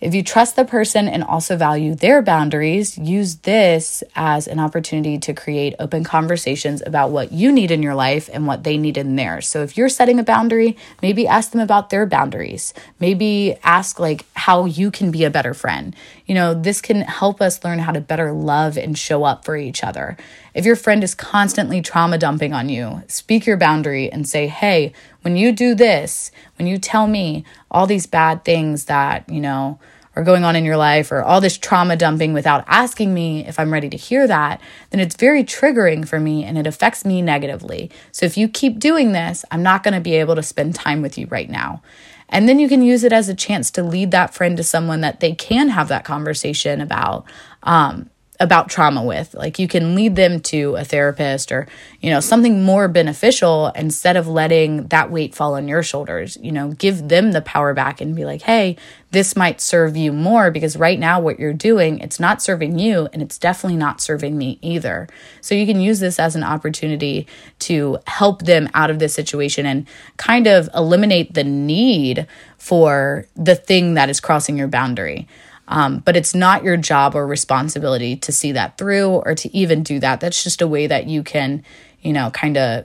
If 0.01 0.15
you 0.15 0.23
trust 0.23 0.57
the 0.57 0.65
person 0.65 1.09
and 1.09 1.23
also 1.23 1.59
value 1.59 1.95
their 1.95 2.23
boundaries, 2.23 2.97
use 2.97 3.37
this 3.37 4.03
as 4.17 4.49
an 4.49 4.59
opportunity 4.59 5.19
to 5.19 5.35
create 5.35 5.75
open 5.79 6.05
conversations 6.05 6.83
about 6.87 7.11
what 7.11 7.33
you 7.33 7.53
need 7.53 7.71
in 7.71 7.83
your 7.83 7.95
life 7.95 8.31
and 8.33 8.47
what 8.47 8.65
they 8.65 8.79
need 8.79 8.97
in 8.97 9.17
theirs. 9.17 9.47
So 9.47 9.63
if 9.63 9.77
you're 9.77 9.91
setting 9.91 10.19
a 10.19 10.25
boundary, 10.25 10.79
maybe 11.03 11.29
ask 11.29 11.51
them 11.51 11.61
about 11.61 11.91
their 11.91 12.07
boundaries. 12.07 12.73
Maybe 12.99 13.57
ask 13.63 14.01
like 14.01 14.25
how 14.33 14.65
you 14.65 14.91
can 14.91 15.11
be 15.11 15.25
a 15.25 15.31
better 15.31 15.53
friend. 15.53 15.95
You 16.31 16.35
know, 16.35 16.55
this 16.55 16.81
can 16.81 17.01
help 17.01 17.41
us 17.41 17.65
learn 17.65 17.81
how 17.81 17.91
to 17.91 18.01
better 18.01 18.31
love 18.31 18.79
and 18.79 18.97
show 18.97 19.25
up 19.25 19.45
for 19.45 19.57
each 19.57 19.83
other. 19.83 20.17
If 20.55 20.65
your 20.65 20.77
friend 20.77 21.03
is 21.03 21.13
constantly 21.13 21.83
trauma 21.83 22.19
dumping 22.19 22.53
on 22.53 22.69
you, 22.69 23.03
speak 23.09 23.47
your 23.47 23.57
boundary 23.57 24.09
and 24.13 24.29
say, 24.29 24.47
"Hey, 24.47 24.93
when 25.23 25.37
you 25.37 25.51
do 25.51 25.75
this, 25.75 26.31
when 26.57 26.69
you 26.69 26.79
tell 26.79 27.09
me 27.09 27.45
all 27.69 27.85
these 27.85 28.07
bad 28.07 28.45
things 28.45 28.85
that, 28.85 29.29
you 29.29 29.41
know, 29.41 29.81
are 30.15 30.23
going 30.23 30.45
on 30.45 30.55
in 30.55 30.65
your 30.65 30.77
life 30.77 31.11
or 31.11 31.21
all 31.21 31.41
this 31.41 31.59
trauma 31.59 31.97
dumping 31.97 32.33
without 32.33 32.63
asking 32.69 33.13
me 33.13 33.45
if 33.45 33.59
I'm 33.59 33.73
ready 33.73 33.89
to 33.89 33.97
hear 33.97 34.29
that, 34.29 34.61
then 34.91 35.01
it's 35.01 35.17
very 35.17 35.43
triggering 35.43 36.07
for 36.07 36.21
me 36.21 36.45
and 36.45 36.57
it 36.57 36.67
affects 36.67 37.05
me 37.05 37.23
negatively. 37.23 37.91
So 38.13 38.25
if 38.25 38.37
you 38.37 38.47
keep 38.47 38.79
doing 38.79 39.11
this, 39.11 39.45
I'm 39.51 39.65
not 39.65 39.83
going 39.83 39.95
to 39.95 40.01
be 40.01 40.15
able 40.15 40.37
to 40.37 40.45
spend 40.45 40.77
time 40.77 41.03
with 41.03 41.19
you 41.19 41.27
right 41.29 41.51
now. 41.51 41.83
And 42.31 42.49
then 42.49 42.59
you 42.59 42.69
can 42.69 42.83
use 42.83 43.05
it 43.05 43.13
as 43.13 43.29
a 43.29 43.35
chance 43.35 43.71
to 43.73 43.83
lead 43.83 44.13
that 44.13 44.33
friend 44.33 44.57
to 44.57 44.65
someone 44.65 45.03
that 45.03 45.21
they 45.21 45.35
can 45.35 45.69
have 45.69 45.89
that 45.89 46.05
conversation 46.05 46.81
about. 46.81 47.25
Um, 47.65 48.09
about 48.41 48.71
trauma 48.71 49.05
with. 49.05 49.35
Like 49.35 49.59
you 49.59 49.69
can 49.69 49.95
lead 49.95 50.17
them 50.17 50.41
to 50.41 50.75
a 50.77 50.85
therapist 50.85 51.53
or, 51.53 51.69
you 52.01 52.11
know, 52.11 52.21
something 52.21 52.65
more 52.65 52.89
beneficial 52.89 53.69
instead 53.77 54.17
of 54.17 54.27
letting 54.27 54.87
that 54.89 55.11
weight 55.11 55.35
fall 55.35 55.55
on 55.55 55.69
your 55.69 55.83
shoulders. 55.83 56.39
You 56.41 56.51
know, 56.51 56.73
give 56.73 57.09
them 57.09 57.33
the 57.33 57.43
power 57.43 57.75
back 57.75 58.01
and 58.01 58.17
be 58.17 58.25
like, 58.25 58.41
hey, 58.43 58.77
this 59.11 59.37
might 59.37 59.61
serve 59.61 59.97
you 59.97 60.13
more 60.13 60.51
because 60.51 60.77
right 60.77 60.99
now 60.99 61.21
what 61.21 61.39
you're 61.39 61.53
doing, 61.53 61.99
it's 61.99 62.19
not 62.19 62.41
serving 62.41 62.79
you 62.79 63.09
and 63.13 63.21
it's 63.21 63.37
definitely 63.37 63.77
not 63.77 64.01
serving 64.01 64.39
me 64.39 64.59
either. 64.63 65.07
So 65.43 65.55
you 65.55 65.67
can 65.67 65.81
use 65.81 66.01
this 66.01 66.19
as 66.19 66.35
an 66.35 66.45
opportunity 66.45 67.27
to 67.61 67.99
help 68.07 68.43
them 68.43 68.71
out 68.73 68.91
of 68.91 69.01
this 69.01 69.13
situation 69.13 69.67
and 69.67 69.87
kind 70.17 70.47
of 70.47 70.71
eliminate 70.75 71.35
the 71.35 71.45
need 71.45 72.27
for 72.57 73.27
the 73.37 73.57
thing 73.57 73.95
that 73.95 74.09
is 74.09 74.21
crossing 74.21 74.57
your 74.57 74.69
boundary. 74.69 75.29
Um, 75.71 76.01
but 76.01 76.17
it's 76.17 76.35
not 76.35 76.65
your 76.65 76.77
job 76.77 77.15
or 77.15 77.27
responsibility 77.27 78.17
to 78.17 78.33
see 78.33 78.53
that 78.53 78.77
through 78.77 79.09
or 79.09 79.35
to 79.37 79.57
even 79.57 79.83
do 79.85 80.01
that. 80.01 80.21
That's 80.21 80.43
just 80.43 80.61
a 80.61 80.67
way 80.67 80.89
that 80.89 81.07
you 81.07 81.23
can, 81.23 81.65
you 82.03 82.13
know, 82.13 82.31
kind 82.31 82.57
of 82.59 82.85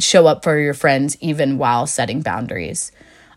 show 0.00 0.26
up 0.26 0.42
for 0.42 0.58
your 0.58 0.74
friends 0.74 1.16
even 1.20 1.58
while 1.58 1.86
setting 1.86 2.22
boundaries. 2.22 2.90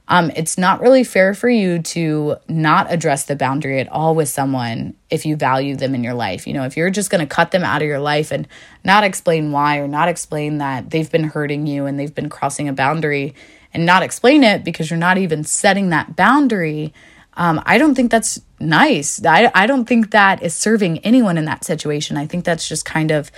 Um, 0.08 0.32
it's 0.36 0.58
not 0.58 0.82
really 0.82 1.04
fair 1.04 1.34
for 1.34 1.50
you 1.50 1.82
to 1.82 2.38
not 2.48 2.92
address 2.92 3.25
the 3.25 3.36
boundary 3.36 3.80
at 3.80 3.90
all 3.90 4.14
with 4.16 4.30
someone 4.30 4.94
if 5.10 5.25
you 5.25 5.36
value 5.36 5.75
them 5.75 5.96
in 5.96 6.04
your 6.04 6.14
life. 6.14 6.46
You 6.46 6.54
know, 6.54 6.64
if 6.64 6.78
you're 6.78 6.92
just 6.92 7.10
going 7.10 7.28
to 7.28 7.36
cut 7.36 7.52
them 7.52 7.64
out 7.64 7.82
of 7.82 7.88
your 7.88 8.00
life 8.00 8.32
and 8.32 8.48
not 8.84 9.04
explain 9.04 9.52
why 9.52 9.80
or 9.80 9.88
not 9.88 10.08
explain 10.08 10.60
that 10.60 10.92
they've 10.92 11.12
been 11.12 11.24
hurting 11.24 11.66
you 11.66 11.86
and 11.86 12.00
they've 12.00 12.14
been 12.14 12.30
crossing 12.30 12.70
a 12.70 12.74
boundary 12.74 13.34
and 13.74 13.86
not 13.86 14.04
explain 14.04 14.44
it 14.44 14.64
because 14.64 14.90
you're 14.90 15.00
not 15.00 15.18
even 15.18 15.44
setting 15.44 15.90
that 15.90 16.16
boundary, 16.16 16.94
um, 17.38 17.62
I 17.65 17.77
don't 17.77 17.96
think 17.96 18.12
that's 18.12 18.39
nice. 18.60 19.24
I, 19.25 19.51
I 19.54 19.68
don't 19.68 19.86
think 19.86 20.12
that 20.12 20.42
is 20.42 20.54
serving 20.54 21.00
anyone 21.00 21.38
in 21.38 21.46
that 21.46 21.63
situation. 21.63 22.18
I 22.18 22.27
think 22.27 22.46
that's 22.46 22.68
just 22.68 22.86
kind 22.86 23.12
of 23.12 23.32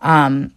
um, 0.00 0.52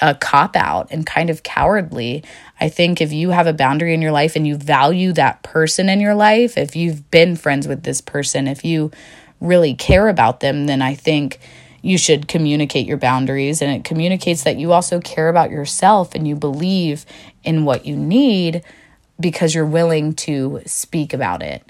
a 0.00 0.14
cop 0.14 0.56
out 0.56 0.88
and 0.90 1.04
kind 1.06 1.30
of 1.30 1.42
cowardly. 1.42 2.22
I 2.60 2.68
think 2.68 3.00
if 3.00 3.12
you 3.12 3.30
have 3.30 3.46
a 3.46 3.52
boundary 3.52 3.94
in 3.94 4.02
your 4.02 4.12
life 4.12 4.36
and 4.36 4.46
you 4.46 4.56
value 4.56 5.12
that 5.14 5.42
person 5.42 5.88
in 5.88 6.00
your 6.00 6.14
life, 6.14 6.56
if 6.56 6.76
you've 6.76 7.10
been 7.10 7.36
friends 7.36 7.66
with 7.66 7.82
this 7.82 8.00
person, 8.00 8.46
if 8.46 8.64
you 8.64 8.90
really 9.40 9.74
care 9.74 10.08
about 10.08 10.40
them, 10.40 10.66
then 10.66 10.82
I 10.82 10.94
think 10.94 11.40
you 11.82 11.98
should 11.98 12.26
communicate 12.26 12.86
your 12.86 12.96
boundaries. 12.96 13.62
And 13.62 13.70
it 13.70 13.84
communicates 13.84 14.44
that 14.44 14.56
you 14.56 14.72
also 14.72 15.00
care 15.00 15.28
about 15.28 15.50
yourself 15.50 16.14
and 16.14 16.26
you 16.26 16.34
believe 16.34 17.06
in 17.44 17.64
what 17.64 17.86
you 17.86 17.96
need 17.96 18.62
because 19.18 19.54
you're 19.54 19.64
willing 19.64 20.14
to 20.14 20.62
speak 20.66 21.12
about 21.12 21.42
it. 21.42 21.62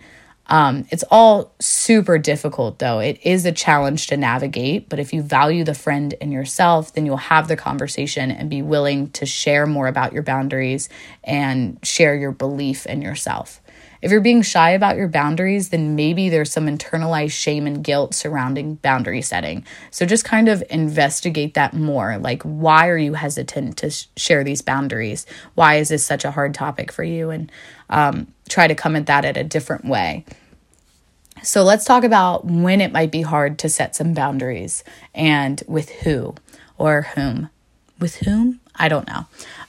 Um, 0.49 0.87
it's 0.91 1.05
all 1.11 1.55
super 1.61 2.19
difficult, 2.19 2.79
though. 2.79 3.00
It 3.00 3.19
is 3.25 3.45
a 3.45 3.53
challenge 3.53 4.07
to 4.09 4.17
navigate, 4.17 4.88
but 4.88 4.99
if 4.99 5.12
you 5.12 5.23
value 5.23 5.65
the 5.65 5.75
friend 5.75 6.12
in 6.15 6.31
yourself, 6.31 6.95
then 6.95 7.05
you'll 7.05 7.17
have 7.17 7.49
the 7.49 7.57
conversation 7.57 8.31
and 8.31 8.49
be 8.49 8.62
willing 8.62 9.11
to 9.11 9.26
share 9.26 9.67
more 9.67 9.88
about 9.88 10.12
your 10.12 10.23
boundaries 10.23 10.88
and 11.25 11.79
share 11.83 12.15
your 12.15 12.33
belief 12.33 12.87
in 12.87 13.03
yourself. 13.03 13.61
If 14.03 14.11
you're 14.12 14.21
being 14.21 14.43
shy 14.43 14.71
about 14.71 14.97
your 14.97 15.09
boundaries, 15.09 15.71
then 15.71 15.97
maybe 15.97 16.29
there's 16.29 16.53
some 16.53 16.67
internalized 16.67 17.33
shame 17.33 17.67
and 17.67 17.83
guilt 17.83 18.15
surrounding 18.15 18.76
boundary 18.76 19.23
setting. 19.23 19.65
So 19.91 20.07
just 20.07 20.25
kind 20.25 20.49
of 20.49 20.62
investigate 20.71 21.55
that 21.55 21.75
more. 21.75 22.19
Like, 22.19 22.43
why 22.43 22.88
are 22.88 22.99
you 22.99 23.15
hesitant 23.15 23.79
to 23.79 23.91
sh- 23.91 24.07
share 24.17 24.45
these 24.45 24.62
boundaries? 24.62 25.26
Why 25.55 25.76
is 25.76 25.88
this 25.88 26.05
such 26.05 26.25
a 26.25 26.31
hard 26.31 26.55
topic 26.55 26.93
for 26.93 27.05
you? 27.05 27.31
And 27.31 27.50
um, 27.90 28.33
try 28.49 28.66
to 28.66 28.75
come 28.75 28.97
at 28.97 29.07
that 29.07 29.25
at 29.25 29.37
a 29.37 29.45
different 29.45 29.85
way. 29.85 30.25
So 31.43 31.62
let's 31.62 31.85
talk 31.85 32.05
about 32.05 32.45
when 32.45 32.81
it 32.81 32.93
might 32.93 33.11
be 33.11 33.23
hard 33.23 33.59
to 33.61 33.69
set 33.69 33.95
some 33.95 34.14
boundaries 34.14 34.83
and 35.14 35.62
with 35.66 35.90
who 35.90 36.35
or 36.78 37.02
whom. 37.02 37.50
With 37.99 38.16
whom? 38.16 38.61
I 38.75 38.88
don't 38.88 39.07
know. 39.07 39.26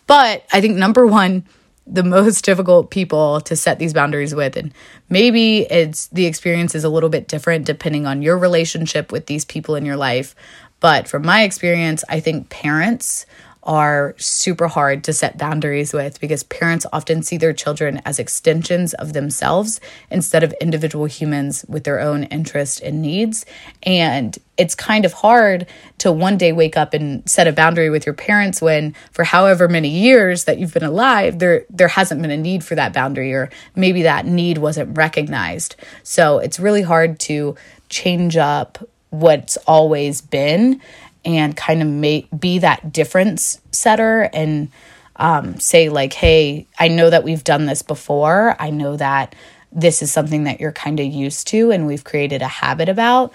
But 0.07 0.45
I 0.51 0.61
think 0.61 0.77
number 0.77 1.05
one, 1.05 1.45
the 1.85 2.03
most 2.17 2.43
difficult 2.43 2.89
people 2.89 3.41
to 3.41 3.55
set 3.55 3.79
these 3.79 3.93
boundaries 3.93 4.33
with. 4.33 4.57
And 4.57 4.73
maybe 5.09 5.59
it's 5.69 6.07
the 6.07 6.25
experience 6.25 6.75
is 6.75 6.83
a 6.83 6.89
little 6.89 7.09
bit 7.09 7.27
different 7.27 7.65
depending 7.65 8.05
on 8.05 8.21
your 8.21 8.37
relationship 8.37 9.11
with 9.11 9.27
these 9.27 9.45
people 9.45 9.75
in 9.75 9.85
your 9.85 9.97
life. 9.97 10.35
But 10.79 11.07
from 11.07 11.25
my 11.25 11.43
experience, 11.43 12.03
I 12.07 12.19
think 12.19 12.49
parents 12.49 13.25
are 13.67 14.15
super 14.17 14.69
hard 14.69 15.03
to 15.03 15.11
set 15.11 15.37
boundaries 15.37 15.91
with 15.93 16.21
because 16.21 16.43
parents 16.43 16.85
often 16.93 17.21
see 17.21 17.37
their 17.37 17.51
children 17.51 18.01
as 18.05 18.17
extensions 18.17 18.93
of 18.93 19.11
themselves 19.11 19.81
instead 20.09 20.41
of 20.41 20.53
individual 20.61 21.05
humans 21.05 21.65
with 21.67 21.83
their 21.83 21.99
own 21.99 22.23
interests 22.23 22.79
and 22.79 23.01
needs. 23.01 23.45
And 23.83 24.37
it's 24.57 24.73
kind 24.73 25.03
of 25.03 25.11
hard 25.11 25.67
to 25.97 26.11
one 26.11 26.37
day 26.37 26.53
wake 26.53 26.77
up 26.77 26.93
and 26.93 27.29
set 27.29 27.45
a 27.45 27.51
boundary 27.51 27.89
with 27.89 28.05
your 28.05 28.15
parents 28.15 28.61
when 28.61 28.95
for 29.11 29.25
however 29.25 29.67
many 29.67 29.89
years 29.89 30.45
that 30.45 30.57
you've 30.57 30.73
been 30.73 30.83
alive 30.83 31.37
there 31.37 31.65
there 31.69 31.89
hasn't 31.89 32.21
been 32.21 32.31
a 32.31 32.37
need 32.37 32.63
for 32.63 32.73
that 32.73 32.93
boundary 32.93 33.33
or 33.33 33.49
maybe 33.75 34.03
that 34.03 34.25
need 34.25 34.57
wasn't 34.57 34.97
recognized. 34.97 35.75
So 36.03 36.39
it's 36.39 36.59
really 36.59 36.83
hard 36.83 37.19
to 37.21 37.55
change 37.89 38.37
up 38.37 38.87
what's 39.09 39.57
always 39.67 40.21
been 40.21 40.81
and 41.25 41.55
kind 41.55 41.81
of 41.81 41.87
make 41.87 42.27
be 42.37 42.59
that 42.59 42.91
difference 42.91 43.61
setter 43.71 44.29
and 44.33 44.69
um, 45.17 45.59
say 45.59 45.89
like 45.89 46.13
hey 46.13 46.67
i 46.79 46.87
know 46.87 47.09
that 47.09 47.23
we've 47.23 47.43
done 47.43 47.65
this 47.65 47.81
before. 47.81 48.55
I 48.59 48.69
know 48.69 48.95
that 48.97 49.35
this 49.71 50.01
is 50.01 50.11
something 50.11 50.45
that 50.45 50.61
you're 50.61 50.71
kind 50.71 50.99
of 50.99 51.05
used 51.05 51.47
to 51.47 51.71
and 51.71 51.85
we've 51.85 52.03
created 52.03 52.41
a 52.41 52.47
habit 52.47 52.87
about 52.87 53.33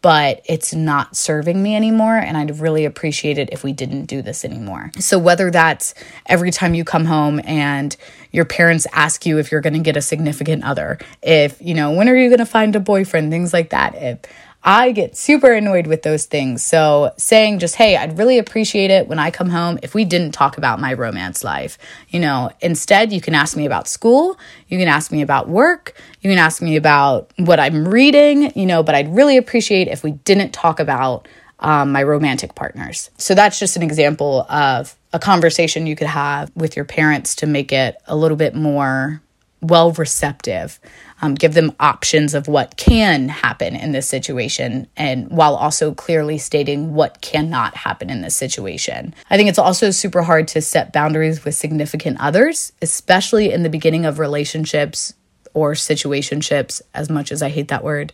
but 0.00 0.40
it's 0.46 0.72
not 0.72 1.14
serving 1.14 1.62
me 1.62 1.76
anymore 1.76 2.16
and 2.16 2.36
i'd 2.36 2.58
really 2.60 2.86
appreciate 2.86 3.36
it 3.36 3.50
if 3.52 3.62
we 3.62 3.72
didn't 3.72 4.06
do 4.06 4.22
this 4.22 4.44
anymore. 4.44 4.90
So 4.98 5.18
whether 5.18 5.50
that's 5.50 5.94
every 6.26 6.50
time 6.50 6.74
you 6.74 6.82
come 6.82 7.04
home 7.04 7.40
and 7.44 7.94
your 8.32 8.46
parents 8.46 8.86
ask 8.92 9.26
you 9.26 9.38
if 9.38 9.52
you're 9.52 9.60
going 9.60 9.74
to 9.74 9.80
get 9.80 9.96
a 9.96 10.02
significant 10.02 10.64
other 10.64 10.98
if 11.22 11.60
you 11.60 11.74
know 11.74 11.90
when 11.92 12.08
are 12.08 12.16
you 12.16 12.28
going 12.28 12.38
to 12.38 12.46
find 12.46 12.74
a 12.74 12.80
boyfriend 12.80 13.30
things 13.30 13.52
like 13.52 13.70
that 13.70 13.94
if 13.96 14.18
I 14.68 14.90
get 14.90 15.16
super 15.16 15.52
annoyed 15.52 15.86
with 15.86 16.02
those 16.02 16.26
things. 16.26 16.66
So 16.66 17.12
saying 17.16 17.60
just, 17.60 17.76
hey, 17.76 17.96
I'd 17.96 18.18
really 18.18 18.38
appreciate 18.38 18.90
it 18.90 19.06
when 19.06 19.20
I 19.20 19.30
come 19.30 19.48
home 19.48 19.78
if 19.80 19.94
we 19.94 20.04
didn't 20.04 20.32
talk 20.32 20.58
about 20.58 20.80
my 20.80 20.92
romance 20.92 21.44
life. 21.44 21.78
You 22.08 22.18
know, 22.18 22.50
instead, 22.60 23.12
you 23.12 23.20
can 23.20 23.32
ask 23.32 23.56
me 23.56 23.64
about 23.64 23.86
school, 23.86 24.36
you 24.66 24.76
can 24.76 24.88
ask 24.88 25.12
me 25.12 25.22
about 25.22 25.48
work, 25.48 25.94
you 26.20 26.28
can 26.28 26.38
ask 26.40 26.60
me 26.60 26.74
about 26.74 27.32
what 27.36 27.60
I'm 27.60 27.86
reading, 27.86 28.50
you 28.56 28.66
know, 28.66 28.82
but 28.82 28.96
I'd 28.96 29.14
really 29.14 29.36
appreciate 29.36 29.86
if 29.86 30.02
we 30.02 30.10
didn't 30.10 30.50
talk 30.50 30.80
about 30.80 31.28
um, 31.60 31.92
my 31.92 32.02
romantic 32.02 32.56
partners. 32.56 33.10
So 33.18 33.36
that's 33.36 33.60
just 33.60 33.76
an 33.76 33.82
example 33.84 34.46
of 34.50 34.96
a 35.12 35.20
conversation 35.20 35.86
you 35.86 35.94
could 35.94 36.08
have 36.08 36.50
with 36.56 36.74
your 36.74 36.84
parents 36.84 37.36
to 37.36 37.46
make 37.46 37.70
it 37.70 37.96
a 38.08 38.16
little 38.16 38.36
bit 38.36 38.56
more 38.56 39.22
well 39.62 39.92
receptive 39.92 40.80
um, 41.22 41.34
give 41.34 41.54
them 41.54 41.72
options 41.80 42.34
of 42.34 42.48
what 42.48 42.76
can 42.76 43.28
happen 43.28 43.74
in 43.74 43.92
this 43.92 44.08
situation, 44.08 44.86
and 44.96 45.30
while 45.30 45.54
also 45.54 45.94
clearly 45.94 46.38
stating 46.38 46.94
what 46.94 47.20
cannot 47.20 47.74
happen 47.74 48.10
in 48.10 48.20
this 48.20 48.36
situation. 48.36 49.14
I 49.30 49.36
think 49.36 49.48
it's 49.48 49.58
also 49.58 49.90
super 49.90 50.22
hard 50.22 50.48
to 50.48 50.60
set 50.60 50.92
boundaries 50.92 51.44
with 51.44 51.54
significant 51.54 52.18
others, 52.20 52.72
especially 52.82 53.52
in 53.52 53.62
the 53.62 53.70
beginning 53.70 54.04
of 54.04 54.18
relationships 54.18 55.14
or 55.54 55.72
situationships, 55.72 56.82
as 56.92 57.08
much 57.08 57.32
as 57.32 57.42
I 57.42 57.48
hate 57.48 57.68
that 57.68 57.82
word, 57.82 58.12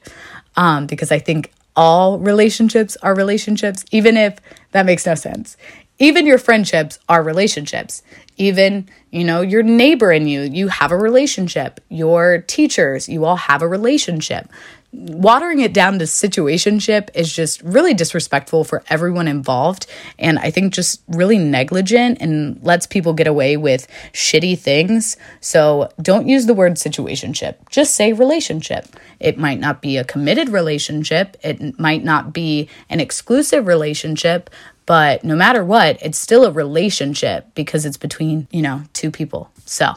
um, 0.57 0.87
because 0.87 1.11
I 1.11 1.19
think 1.19 1.53
all 1.75 2.19
relationships 2.19 2.97
are 3.03 3.17
relationships, 3.17 3.85
even 3.91 4.17
if 4.17 4.39
that 4.71 4.87
makes 4.87 5.07
no 5.07 5.15
sense. 5.15 5.57
Even 5.99 6.27
your 6.27 6.39
friendships 6.39 6.99
are 7.09 7.23
relationships 7.23 8.03
even 8.37 8.89
you 9.11 9.25
know 9.25 9.41
your 9.41 9.63
neighbor 9.63 10.11
and 10.11 10.29
you. 10.29 10.43
You 10.43 10.69
have 10.69 10.93
a 10.93 10.97
relationship. 10.97 11.81
Your 11.89 12.39
teachers 12.39 13.09
you 13.09 13.25
all 13.25 13.37
have 13.37 13.63
a 13.63 13.69
relationship. 13.69 14.49
Watering 14.95 15.61
it 15.61 15.73
down 15.73 15.99
to 16.01 16.05
situationship 16.05 17.09
is 17.15 17.33
just 17.33 17.63
really 17.63 17.95
disrespectful 17.95 18.63
for 18.63 18.83
everyone 18.91 19.27
involved. 19.27 19.87
And 20.19 20.39
i 20.39 20.51
think 20.51 20.75
just 20.75 21.03
really 21.09 21.39
negligent 21.39 22.19
and 22.21 22.63
lets 22.63 22.87
people 22.87 23.15
get 23.15 23.27
away 23.27 23.57
with 23.57 23.87
shitty 24.13 24.59
things. 24.59 25.17
So 25.41 25.89
don't 26.01 26.29
use 26.29 26.45
the 26.45 26.53
word 26.53 26.75
situationship. 26.75 27.57
Just 27.71 27.97
say 27.97 28.13
relationship. 28.13 28.87
It 29.19 29.39
might 29.39 29.61
not 29.61 29.81
be 29.81 29.97
a 29.97 30.05
committed 30.05 30.51
relationship. 30.51 31.39
It 31.43 31.79
might 31.79 32.05
not 32.05 32.35
be 32.35 32.69
an 32.91 33.01
exclusive 33.01 33.67
relationship 33.67 34.51
but 34.87 35.25
no 35.25 35.37
matter 35.37 35.65
what, 35.65 36.03
it's 36.03 36.19
still 36.19 36.45
a 36.45 36.51
relationship 36.51 37.47
because 37.55 37.87
it's 37.87 37.97
between, 37.97 38.49
you 38.51 38.63
know, 38.63 38.83
two 38.93 39.11
people. 39.11 39.51
So 39.65 39.95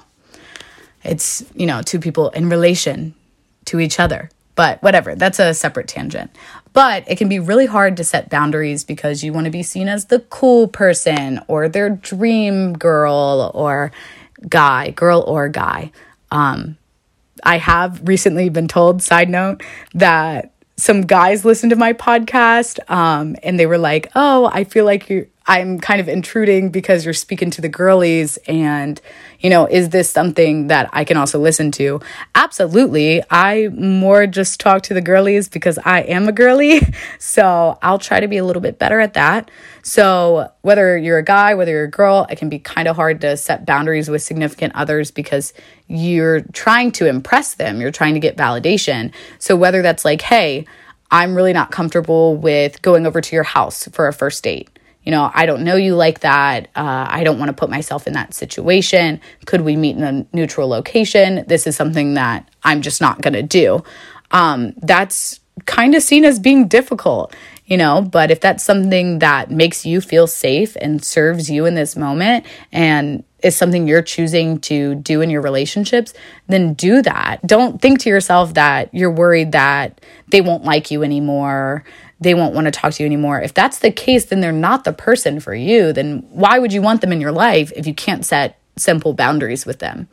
it's, 1.03 1.43
you 1.55 1.65
know, 1.65 1.81
two 1.81 1.99
people 1.99 2.29
in 2.29 2.49
relation 2.49 3.15
to 3.65 3.79
each 3.79 3.99
other. 3.99 4.29
But 4.55 4.81
whatever, 4.81 5.15
that's 5.15 5.39
a 5.39 5.53
separate 5.53 5.87
tangent. 5.87 6.31
But 6.71 7.03
it 7.07 7.17
can 7.17 7.27
be 7.27 7.39
really 7.39 7.65
hard 7.65 7.97
to 7.97 8.03
set 8.03 8.29
boundaries 8.29 8.83
because 8.83 9.23
you 9.23 9.33
want 9.33 9.45
to 9.45 9.51
be 9.51 9.63
seen 9.63 9.89
as 9.89 10.05
the 10.05 10.19
cool 10.19 10.67
person 10.67 11.41
or 11.47 11.67
their 11.67 11.89
dream 11.89 12.73
girl 12.73 13.51
or 13.53 13.91
guy, 14.47 14.91
girl 14.91 15.23
or 15.27 15.49
guy. 15.49 15.91
Um, 16.31 16.77
I 17.43 17.57
have 17.57 18.07
recently 18.07 18.49
been 18.49 18.67
told, 18.67 19.01
side 19.01 19.29
note, 19.29 19.61
that 19.93 20.51
some 20.77 21.01
guys 21.01 21.45
listened 21.45 21.69
to 21.69 21.75
my 21.75 21.93
podcast 21.93 22.79
um, 22.89 23.35
and 23.43 23.59
they 23.59 23.65
were 23.65 23.77
like, 23.77 24.11
"Oh, 24.15 24.49
I 24.53 24.63
feel 24.63 24.85
like 24.85 25.09
you 25.09 25.27
I'm 25.47 25.79
kind 25.79 26.01
of 26.01 26.09
intruding 26.09 26.69
because 26.69 27.05
you're 27.05 27.13
speaking 27.13 27.51
to 27.51 27.61
the 27.61 27.69
girlies 27.69 28.37
and 28.47 28.99
you 29.39 29.49
know, 29.51 29.67
is 29.67 29.89
this 29.89 30.09
something 30.09 30.67
that 30.67 30.89
I 30.91 31.03
can 31.03 31.17
also 31.17 31.39
listen 31.39 31.69
to? 31.73 31.99
Absolutely. 32.33 33.21
I 33.29 33.69
more 33.73 34.25
just 34.25 34.59
talk 34.59 34.81
to 34.83 34.95
the 34.95 35.01
girlies 35.01 35.47
because 35.47 35.77
I 35.85 36.01
am 36.01 36.27
a 36.27 36.31
girly. 36.31 36.81
So, 37.19 37.77
I'll 37.81 37.99
try 37.99 38.19
to 38.19 38.27
be 38.27 38.37
a 38.37 38.45
little 38.45 38.61
bit 38.61 38.79
better 38.79 38.99
at 38.99 39.13
that. 39.13 39.51
So, 39.83 40.51
whether 40.61 40.97
you're 40.97 41.17
a 41.17 41.23
guy, 41.23 41.53
whether 41.53 41.71
you're 41.71 41.83
a 41.85 41.89
girl, 41.89 42.25
it 42.29 42.37
can 42.37 42.49
be 42.49 42.59
kind 42.59 42.87
of 42.87 42.95
hard 42.95 43.21
to 43.21 43.35
set 43.37 43.65
boundaries 43.65 44.09
with 44.09 44.21
significant 44.21 44.73
others 44.75 45.11
because 45.11 45.53
you're 45.87 46.41
trying 46.53 46.91
to 46.93 47.07
impress 47.07 47.55
them, 47.55 47.81
you're 47.81 47.91
trying 47.91 48.13
to 48.13 48.19
get 48.19 48.37
validation. 48.37 49.13
So, 49.39 49.55
whether 49.55 49.81
that's 49.81 50.05
like, 50.05 50.21
hey, 50.21 50.65
I'm 51.11 51.35
really 51.35 51.53
not 51.53 51.71
comfortable 51.71 52.35
with 52.35 52.81
going 52.81 53.05
over 53.05 53.21
to 53.21 53.35
your 53.35 53.43
house 53.43 53.87
for 53.89 54.07
a 54.07 54.13
first 54.13 54.43
date. 54.43 54.69
You 55.05 55.11
know, 55.11 55.29
I 55.33 55.45
don't 55.45 55.63
know 55.63 55.75
you 55.75 55.95
like 55.95 56.21
that. 56.21 56.67
Uh, 56.75 57.05
I 57.07 57.23
don't 57.23 57.37
want 57.37 57.49
to 57.49 57.53
put 57.53 57.69
myself 57.69 58.07
in 58.07 58.13
that 58.13 58.33
situation. 58.33 59.21
Could 59.45 59.61
we 59.61 59.75
meet 59.75 59.95
in 59.95 60.03
a 60.03 60.25
neutral 60.35 60.67
location? 60.67 61.45
This 61.47 61.67
is 61.67 61.75
something 61.75 62.15
that 62.15 62.49
I'm 62.63 62.81
just 62.81 63.01
not 63.01 63.21
going 63.21 63.33
to 63.33 63.43
do. 63.43 63.83
Um, 64.31 64.73
that's 64.77 65.39
kind 65.65 65.95
of 65.95 66.03
seen 66.03 66.25
as 66.25 66.37
being 66.37 66.67
difficult 66.67 67.33
you 67.65 67.77
know 67.77 68.01
but 68.01 68.29
if 68.29 68.41
that's 68.41 68.63
something 68.63 69.19
that 69.19 69.49
makes 69.49 69.85
you 69.85 70.01
feel 70.01 70.27
safe 70.27 70.75
and 70.81 71.03
serves 71.03 71.49
you 71.49 71.65
in 71.65 71.75
this 71.75 71.95
moment 71.95 72.45
and 72.71 73.23
is 73.41 73.55
something 73.55 73.87
you're 73.87 74.01
choosing 74.01 74.59
to 74.59 74.95
do 74.95 75.21
in 75.21 75.29
your 75.29 75.41
relationships 75.41 76.13
then 76.47 76.73
do 76.73 77.01
that 77.01 77.45
don't 77.47 77.81
think 77.81 77.99
to 77.99 78.09
yourself 78.09 78.53
that 78.53 78.93
you're 78.93 79.11
worried 79.11 79.53
that 79.53 80.01
they 80.27 80.41
won't 80.41 80.65
like 80.65 80.91
you 80.91 81.03
anymore 81.03 81.83
they 82.19 82.33
won't 82.33 82.55
want 82.55 82.65
to 82.65 82.71
talk 82.71 82.93
to 82.93 83.03
you 83.03 83.07
anymore 83.07 83.41
if 83.41 83.53
that's 83.53 83.79
the 83.79 83.91
case 83.91 84.25
then 84.25 84.41
they're 84.41 84.51
not 84.51 84.83
the 84.83 84.93
person 84.93 85.39
for 85.39 85.53
you 85.53 85.91
then 85.93 86.25
why 86.29 86.59
would 86.59 86.73
you 86.73 86.81
want 86.81 87.01
them 87.01 87.11
in 87.11 87.21
your 87.21 87.31
life 87.31 87.71
if 87.75 87.85
you 87.85 87.93
can't 87.93 88.25
set 88.25 88.59
simple 88.77 89.13
boundaries 89.13 89.65
with 89.65 89.79
them 89.79 90.07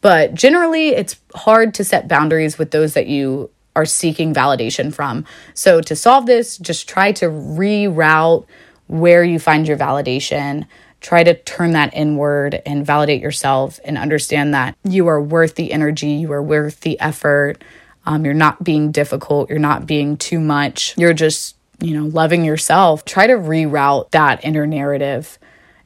but 0.00 0.34
generally 0.34 0.88
it's 0.88 1.16
hard 1.34 1.74
to 1.74 1.84
set 1.84 2.08
boundaries 2.08 2.58
with 2.58 2.70
those 2.70 2.94
that 2.94 3.06
you 3.06 3.50
are 3.74 3.86
seeking 3.86 4.34
validation 4.34 4.92
from. 4.92 5.24
So, 5.54 5.80
to 5.80 5.96
solve 5.96 6.26
this, 6.26 6.58
just 6.58 6.88
try 6.88 7.12
to 7.12 7.26
reroute 7.26 8.46
where 8.86 9.24
you 9.24 9.38
find 9.38 9.66
your 9.66 9.78
validation. 9.78 10.66
Try 11.00 11.24
to 11.24 11.34
turn 11.34 11.72
that 11.72 11.94
inward 11.94 12.62
and 12.64 12.86
validate 12.86 13.20
yourself 13.20 13.80
and 13.84 13.98
understand 13.98 14.54
that 14.54 14.76
you 14.84 15.08
are 15.08 15.20
worth 15.20 15.56
the 15.56 15.72
energy, 15.72 16.10
you 16.10 16.32
are 16.32 16.42
worth 16.42 16.80
the 16.80 17.00
effort. 17.00 17.62
Um, 18.04 18.24
you're 18.24 18.34
not 18.34 18.64
being 18.64 18.90
difficult, 18.90 19.48
you're 19.48 19.58
not 19.58 19.86
being 19.86 20.16
too 20.16 20.40
much, 20.40 20.94
you're 20.98 21.14
just, 21.14 21.56
you 21.80 21.94
know, 21.94 22.06
loving 22.06 22.44
yourself. 22.44 23.04
Try 23.04 23.26
to 23.28 23.34
reroute 23.34 24.10
that 24.10 24.44
inner 24.44 24.66
narrative. 24.66 25.38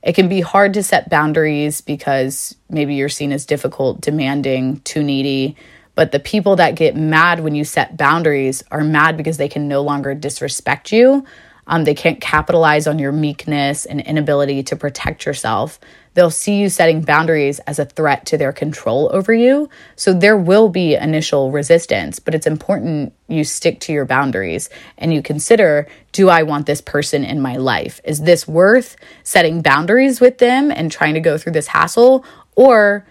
It 0.02 0.14
can 0.14 0.28
be 0.28 0.40
hard 0.40 0.74
to 0.74 0.82
set 0.82 1.10
boundaries 1.10 1.80
because 1.80 2.56
maybe 2.70 2.94
you're 2.94 3.08
seen 3.08 3.32
as 3.32 3.44
difficult, 3.44 4.00
demanding, 4.00 4.80
too 4.80 5.02
needy 5.02 5.56
but 5.96 6.12
the 6.12 6.20
people 6.20 6.56
that 6.56 6.76
get 6.76 6.94
mad 6.94 7.40
when 7.40 7.56
you 7.56 7.64
set 7.64 7.96
boundaries 7.96 8.62
are 8.70 8.84
mad 8.84 9.16
because 9.16 9.38
they 9.38 9.48
can 9.48 9.66
no 9.66 9.80
longer 9.80 10.14
disrespect 10.14 10.92
you. 10.92 11.24
Um, 11.66 11.84
they 11.84 11.94
can't 11.94 12.20
capitalize 12.20 12.86
on 12.86 13.00
your 13.00 13.12
meekness 13.12 13.86
and 13.86 14.00
inability 14.02 14.62
to 14.64 14.76
protect 14.76 15.26
yourself. 15.26 15.80
They'll 16.16 16.30
see 16.30 16.58
you 16.58 16.70
setting 16.70 17.02
boundaries 17.02 17.58
as 17.66 17.78
a 17.78 17.84
threat 17.84 18.24
to 18.26 18.38
their 18.38 18.52
control 18.52 19.10
over 19.12 19.34
you. 19.34 19.68
So 19.96 20.14
there 20.14 20.36
will 20.36 20.70
be 20.70 20.94
initial 20.94 21.52
resistance, 21.52 22.18
but 22.18 22.34
it's 22.34 22.46
important 22.46 23.12
you 23.28 23.44
stick 23.44 23.80
to 23.80 23.92
your 23.92 24.06
boundaries 24.06 24.70
and 24.96 25.12
you 25.12 25.20
consider 25.20 25.86
do 26.12 26.30
I 26.30 26.42
want 26.42 26.64
this 26.64 26.80
person 26.80 27.22
in 27.22 27.42
my 27.42 27.56
life? 27.56 28.00
Is 28.02 28.22
this 28.22 28.48
worth 28.48 28.96
setting 29.24 29.60
boundaries 29.60 30.18
with 30.18 30.38
them 30.38 30.70
and 30.70 30.90
trying 30.90 31.12
to 31.14 31.20
go 31.20 31.36
through 31.36 31.52
this 31.52 31.66
hassle? 31.66 32.24
Or 32.54 33.06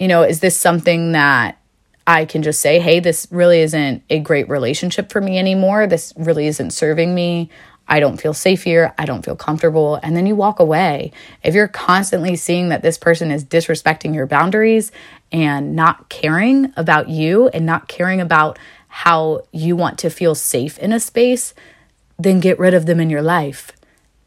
You 0.00 0.08
know, 0.08 0.22
is 0.22 0.40
this 0.40 0.56
something 0.58 1.12
that 1.12 1.58
I 2.06 2.24
can 2.24 2.42
just 2.42 2.60
say, 2.60 2.80
hey, 2.80 2.98
this 2.98 3.28
really 3.30 3.60
isn't 3.60 4.02
a 4.10 4.18
great 4.18 4.48
relationship 4.48 5.12
for 5.12 5.20
me 5.20 5.38
anymore. 5.38 5.86
This 5.86 6.12
really 6.16 6.48
isn't 6.48 6.72
serving 6.72 7.14
me. 7.14 7.50
I 7.90 7.98
don't 7.98 8.20
feel 8.20 8.32
safe 8.32 8.62
here. 8.62 8.94
I 8.96 9.04
don't 9.04 9.24
feel 9.24 9.34
comfortable. 9.34 9.98
And 10.00 10.16
then 10.16 10.24
you 10.24 10.36
walk 10.36 10.60
away. 10.60 11.10
If 11.42 11.54
you're 11.54 11.68
constantly 11.68 12.36
seeing 12.36 12.68
that 12.68 12.82
this 12.82 12.96
person 12.96 13.32
is 13.32 13.44
disrespecting 13.44 14.14
your 14.14 14.28
boundaries 14.28 14.92
and 15.32 15.74
not 15.74 16.08
caring 16.08 16.72
about 16.76 17.08
you 17.08 17.48
and 17.48 17.66
not 17.66 17.88
caring 17.88 18.20
about 18.20 18.60
how 18.86 19.42
you 19.50 19.74
want 19.74 19.98
to 19.98 20.10
feel 20.10 20.36
safe 20.36 20.78
in 20.78 20.92
a 20.92 21.00
space, 21.00 21.52
then 22.16 22.38
get 22.38 22.60
rid 22.60 22.74
of 22.74 22.86
them 22.86 23.00
in 23.00 23.10
your 23.10 23.22
life. 23.22 23.72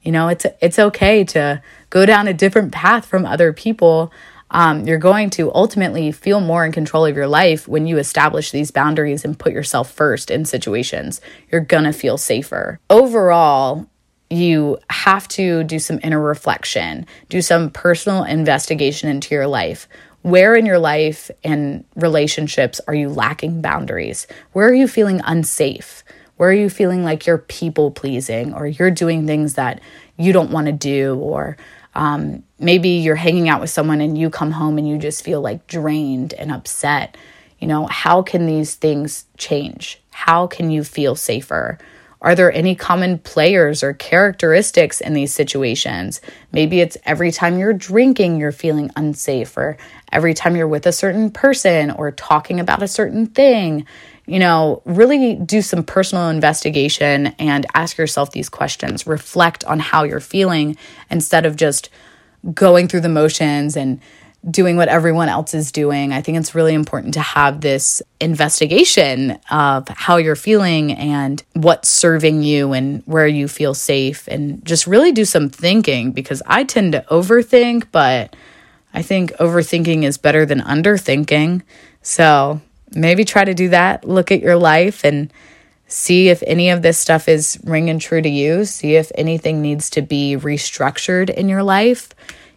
You 0.01 0.11
know, 0.11 0.27
it's 0.27 0.45
it's 0.61 0.77
okay 0.77 1.23
to 1.23 1.61
go 1.89 2.05
down 2.05 2.27
a 2.27 2.33
different 2.33 2.73
path 2.73 3.05
from 3.05 3.25
other 3.25 3.53
people 3.53 4.11
um, 4.53 4.85
you're 4.85 4.99
going 4.99 5.31
to 5.31 5.53
ultimately 5.53 6.11
feel 6.11 6.39
more 6.39 6.63
in 6.63 6.71
control 6.71 7.05
of 7.05 7.15
your 7.15 7.27
life 7.27 7.67
when 7.67 7.87
you 7.87 7.97
establish 7.97 8.51
these 8.51 8.69
boundaries 8.71 9.25
and 9.25 9.37
put 9.37 9.51
yourself 9.51 9.91
first 9.91 10.29
in 10.29 10.45
situations. 10.45 11.19
You're 11.51 11.61
going 11.61 11.85
to 11.85 11.91
feel 11.91 12.19
safer. 12.19 12.79
Overall, 12.89 13.87
you 14.29 14.77
have 14.89 15.27
to 15.29 15.63
do 15.63 15.79
some 15.79 15.99
inner 16.03 16.21
reflection, 16.21 17.05
do 17.29 17.41
some 17.41 17.71
personal 17.71 18.23
investigation 18.23 19.09
into 19.09 19.33
your 19.33 19.47
life. 19.47 19.87
Where 20.21 20.55
in 20.55 20.65
your 20.65 20.79
life 20.79 21.29
and 21.43 21.83
relationships 21.95 22.79
are 22.87 22.95
you 22.95 23.09
lacking 23.09 23.61
boundaries? 23.61 24.27
Where 24.53 24.67
are 24.67 24.73
you 24.73 24.87
feeling 24.87 25.19
unsafe? 25.25 26.03
Where 26.37 26.49
are 26.49 26.53
you 26.53 26.69
feeling 26.69 27.03
like 27.03 27.25
you're 27.25 27.37
people 27.37 27.91
pleasing 27.91 28.53
or 28.53 28.65
you're 28.65 28.91
doing 28.91 29.27
things 29.27 29.55
that 29.55 29.81
you 30.17 30.31
don't 30.31 30.51
want 30.51 30.67
to 30.67 30.73
do 30.73 31.15
or 31.15 31.57
um, 31.95 32.43
maybe 32.59 32.89
you're 32.89 33.15
hanging 33.15 33.49
out 33.49 33.61
with 33.61 33.69
someone 33.69 34.01
and 34.01 34.17
you 34.17 34.29
come 34.29 34.51
home 34.51 34.77
and 34.77 34.87
you 34.87 34.97
just 34.97 35.23
feel 35.23 35.41
like 35.41 35.67
drained 35.67 36.33
and 36.33 36.51
upset. 36.51 37.17
You 37.59 37.67
know, 37.67 37.85
how 37.85 38.21
can 38.21 38.45
these 38.45 38.75
things 38.75 39.25
change? 39.37 40.01
How 40.11 40.47
can 40.47 40.71
you 40.71 40.83
feel 40.83 41.15
safer? 41.15 41.77
Are 42.23 42.35
there 42.35 42.51
any 42.53 42.73
common 42.73 43.19
players 43.19 43.83
or 43.83 43.93
characteristics 43.93 45.01
in 45.01 45.13
these 45.13 45.33
situations? 45.33 46.21
Maybe 46.53 46.79
it's 46.79 46.97
every 47.03 47.31
time 47.31 47.59
you're 47.59 47.73
drinking, 47.73 48.39
you're 48.39 48.53
feeling 48.53 48.91
unsafe, 48.95 49.57
or 49.57 49.77
every 50.09 50.33
time 50.33 50.55
you're 50.55 50.67
with 50.67 50.87
a 50.87 50.93
certain 50.93 51.31
person 51.31 51.91
or 51.91 52.11
talking 52.11 52.61
about 52.61 52.81
a 52.81 52.87
certain 52.87 53.25
thing. 53.27 53.85
You 54.25 54.39
know, 54.39 54.81
really 54.85 55.35
do 55.35 55.61
some 55.61 55.83
personal 55.83 56.29
investigation 56.29 57.27
and 57.39 57.65
ask 57.73 57.97
yourself 57.97 58.31
these 58.31 58.49
questions. 58.49 59.05
Reflect 59.05 59.65
on 59.65 59.79
how 59.79 60.03
you're 60.03 60.21
feeling 60.21 60.77
instead 61.09 61.45
of 61.45 61.55
just 61.55 61.89
going 62.53 62.87
through 62.87 63.01
the 63.01 63.09
motions 63.09 63.75
and 63.75 63.99
doing 64.49 64.75
what 64.75 64.89
everyone 64.89 65.29
else 65.29 65.53
is 65.53 65.71
doing. 65.71 66.11
I 66.11 66.21
think 66.21 66.37
it's 66.37 66.53
really 66.53 66.73
important 66.73 67.13
to 67.13 67.21
have 67.21 67.61
this 67.61 68.01
investigation 68.19 69.39
of 69.49 69.87
how 69.87 70.17
you're 70.17 70.35
feeling 70.35 70.91
and 70.91 71.41
what's 71.53 71.87
serving 71.87 72.43
you 72.43 72.73
and 72.73 73.03
where 73.05 73.27
you 73.27 73.47
feel 73.47 73.73
safe 73.73 74.27
and 74.27 74.63
just 74.65 74.85
really 74.85 75.13
do 75.13 75.23
some 75.23 75.49
thinking 75.49 76.11
because 76.11 76.43
I 76.45 76.65
tend 76.65 76.91
to 76.91 77.05
overthink, 77.09 77.85
but 77.91 78.35
I 78.93 79.01
think 79.01 79.31
overthinking 79.33 80.03
is 80.03 80.17
better 80.17 80.45
than 80.45 80.59
underthinking. 80.59 81.61
So 82.01 82.59
maybe 82.95 83.25
try 83.25 83.43
to 83.43 83.53
do 83.53 83.69
that. 83.69 84.05
Look 84.05 84.31
at 84.31 84.41
your 84.41 84.55
life 84.55 85.03
and 85.03 85.31
see 85.87 86.29
if 86.29 86.41
any 86.47 86.69
of 86.69 86.81
this 86.81 86.97
stuff 86.97 87.27
is 87.27 87.59
ringing 87.63 87.99
true 87.99 88.21
to 88.21 88.29
you. 88.29 88.65
See 88.65 88.95
if 88.95 89.11
anything 89.15 89.61
needs 89.61 89.89
to 89.91 90.01
be 90.01 90.35
restructured 90.37 91.29
in 91.29 91.49
your 91.49 91.63
life. 91.63 92.09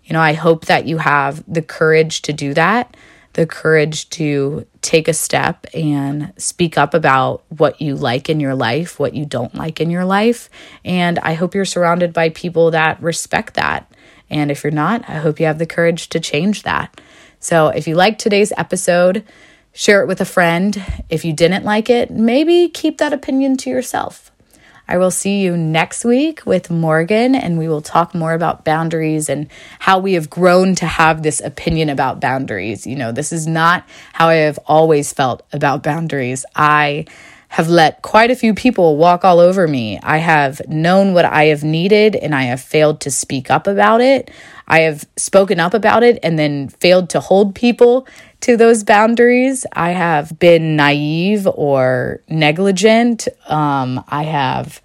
You 0.04 0.12
know, 0.12 0.20
I 0.20 0.34
hope 0.34 0.66
that 0.66 0.86
you 0.86 0.98
have 0.98 1.42
the 1.52 1.62
courage 1.62 2.22
to 2.22 2.32
do 2.32 2.54
that, 2.54 2.96
the 3.32 3.46
courage 3.46 4.08
to 4.10 4.66
take 4.80 5.08
a 5.08 5.12
step 5.12 5.66
and 5.74 6.32
speak 6.38 6.78
up 6.78 6.94
about 6.94 7.42
what 7.48 7.80
you 7.82 7.96
like 7.96 8.30
in 8.30 8.38
your 8.40 8.54
life, 8.54 8.98
what 8.98 9.14
you 9.14 9.26
don't 9.26 9.54
like 9.54 9.80
in 9.80 9.90
your 9.90 10.04
life. 10.04 10.48
And 10.84 11.18
I 11.18 11.34
hope 11.34 11.54
you're 11.54 11.64
surrounded 11.64 12.12
by 12.12 12.30
people 12.30 12.70
that 12.70 13.02
respect 13.02 13.54
that. 13.54 13.90
And 14.30 14.50
if 14.50 14.64
you're 14.64 14.70
not, 14.70 15.08
I 15.08 15.14
hope 15.14 15.40
you 15.40 15.46
have 15.46 15.58
the 15.58 15.66
courage 15.66 16.08
to 16.10 16.20
change 16.20 16.62
that. 16.62 17.00
So 17.40 17.68
if 17.68 17.86
you 17.86 17.94
like 17.94 18.18
today's 18.18 18.52
episode, 18.56 19.24
share 19.76 20.00
it 20.00 20.06
with 20.08 20.22
a 20.22 20.24
friend. 20.24 20.82
If 21.10 21.24
you 21.24 21.34
didn't 21.34 21.64
like 21.64 21.90
it, 21.90 22.10
maybe 22.10 22.68
keep 22.68 22.96
that 22.98 23.12
opinion 23.12 23.58
to 23.58 23.70
yourself. 23.70 24.32
I 24.88 24.96
will 24.96 25.10
see 25.10 25.42
you 25.42 25.56
next 25.56 26.04
week 26.04 26.46
with 26.46 26.70
Morgan, 26.70 27.34
and 27.34 27.58
we 27.58 27.68
will 27.68 27.82
talk 27.82 28.14
more 28.14 28.32
about 28.32 28.64
boundaries 28.64 29.28
and 29.28 29.48
how 29.80 29.98
we 29.98 30.14
have 30.14 30.30
grown 30.30 30.76
to 30.76 30.86
have 30.86 31.22
this 31.22 31.40
opinion 31.40 31.90
about 31.90 32.20
boundaries. 32.20 32.86
You 32.86 32.96
know, 32.96 33.12
this 33.12 33.32
is 33.32 33.46
not 33.46 33.84
how 34.14 34.28
I 34.28 34.36
have 34.36 34.58
always 34.64 35.12
felt 35.12 35.44
about 35.52 35.82
boundaries. 35.82 36.46
I 36.54 37.04
have 37.48 37.68
let 37.68 38.02
quite 38.02 38.30
a 38.30 38.36
few 38.36 38.54
people 38.54 38.96
walk 38.96 39.24
all 39.24 39.40
over 39.40 39.68
me. 39.68 39.98
I 40.02 40.18
have 40.18 40.60
known 40.68 41.14
what 41.14 41.24
I 41.24 41.44
have 41.46 41.64
needed 41.64 42.16
and 42.16 42.34
I 42.34 42.44
have 42.44 42.60
failed 42.60 43.00
to 43.02 43.10
speak 43.10 43.50
up 43.50 43.66
about 43.66 44.00
it. 44.00 44.30
I 44.68 44.80
have 44.80 45.06
spoken 45.16 45.60
up 45.60 45.74
about 45.74 46.02
it 46.02 46.18
and 46.22 46.38
then 46.38 46.68
failed 46.68 47.10
to 47.10 47.20
hold 47.20 47.54
people 47.54 48.06
to 48.40 48.56
those 48.56 48.84
boundaries. 48.84 49.64
I 49.72 49.90
have 49.90 50.38
been 50.38 50.76
naive 50.76 51.46
or 51.46 52.20
negligent. 52.28 53.28
Um, 53.48 54.04
I 54.08 54.24
have, 54.24 54.80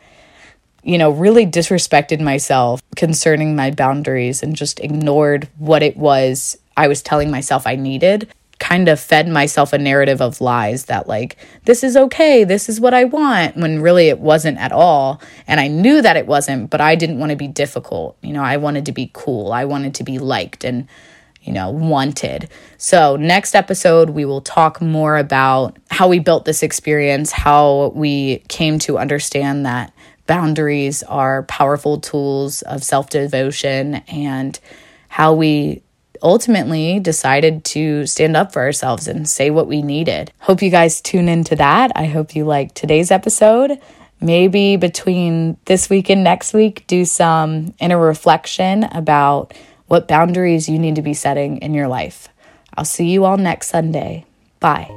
you 0.84 0.98
know, 0.98 1.10
really 1.12 1.46
disrespected 1.46 2.20
myself 2.20 2.82
concerning 2.96 3.56
my 3.56 3.72
boundaries 3.72 4.44
and 4.44 4.56
just 4.56 4.80
ignored 4.80 5.50
what 5.58 5.84
it 5.84 5.98
was 5.98 6.58
I 6.78 6.88
was 6.88 7.02
telling 7.02 7.30
myself 7.30 7.68
I 7.68 7.76
needed 7.76 8.32
kind 8.62 8.88
of 8.88 9.00
fed 9.00 9.28
myself 9.28 9.74
a 9.74 9.78
narrative 9.78 10.22
of 10.22 10.40
lies 10.40 10.86
that 10.86 11.08
like 11.08 11.36
this 11.66 11.84
is 11.84 11.98
okay 11.98 12.44
this 12.44 12.70
is 12.70 12.80
what 12.80 12.94
i 12.94 13.04
want 13.04 13.58
when 13.58 13.82
really 13.82 14.08
it 14.08 14.20
wasn't 14.20 14.58
at 14.60 14.72
all. 14.72 15.20
And 15.48 15.60
i 15.60 15.68
knew 15.68 16.02
that 16.02 16.16
it 16.16 16.28
wasn't 16.28 16.70
but 16.70 16.80
i 16.80 16.96
didn't 16.96 17.18
want 17.20 17.32
to 17.32 17.36
be 17.36 17.48
difficult. 17.48 18.18
You 18.22 18.34
know 18.34 18.44
i 18.44 18.58
wanted 18.58 18.86
to 18.86 18.92
be 18.92 19.10
cool. 19.14 19.52
I 19.52 19.66
wanted 19.66 19.96
to 19.96 20.04
be 20.04 20.20
liked 20.20 20.64
and 20.64 20.88
you 21.42 21.52
know 21.52 21.72
wanted. 21.72 22.50
So 22.78 23.16
next 23.16 23.56
episode 23.56 24.12
we 24.12 24.26
will 24.26 24.42
talk 24.42 24.80
more 24.80 25.18
about 25.18 25.78
how 25.90 26.08
we 26.08 26.20
built 26.20 26.46
this 26.46 26.62
experience 26.62 27.32
how 27.32 27.92
we 27.96 28.44
came 28.48 28.78
to 28.80 29.00
understand 29.00 29.66
that 29.66 29.92
boundaries 30.28 31.02
are 31.04 31.44
powerful 31.44 32.00
tools 32.00 32.62
of 32.62 32.84
self-devotion 32.84 33.96
and 34.08 34.60
how 35.08 35.34
we 35.34 35.82
ultimately 36.22 37.00
decided 37.00 37.64
to 37.66 38.06
stand 38.06 38.38
up 38.38 38.54
for 38.54 38.62
ourselves 38.62 39.08
and 39.08 39.28
say 39.28 39.50
what 39.50 39.68
we 39.68 39.82
needed. 39.82 40.32
Hope 40.40 40.62
you 40.62 40.70
guys 40.70 41.02
tune 41.02 41.30
into 41.30 41.56
that. 41.56 41.92
I 41.96 42.06
hope 42.06 42.36
you 42.36 42.46
like 42.46 42.74
today's 42.74 43.12
episode. 43.12 43.80
Maybe 44.20 44.78
between 44.78 45.58
this 45.66 45.90
week 45.90 46.10
and 46.10 46.24
next 46.24 46.54
week, 46.54 46.86
do 46.86 47.06
some 47.06 47.74
inner 47.80 47.98
reflection 47.98 48.84
about 48.84 49.54
what 49.88 50.08
boundaries 50.08 50.70
you 50.70 50.78
need 50.78 50.96
to 50.96 51.02
be 51.02 51.14
setting 51.14 51.58
in 51.58 51.74
your 51.74 51.88
life. 51.88 52.28
I'll 52.76 52.86
see 52.86 53.10
you 53.10 53.26
all 53.26 53.38
next 53.38 53.70
Sunday. 53.70 54.26
Bye. 54.60 54.90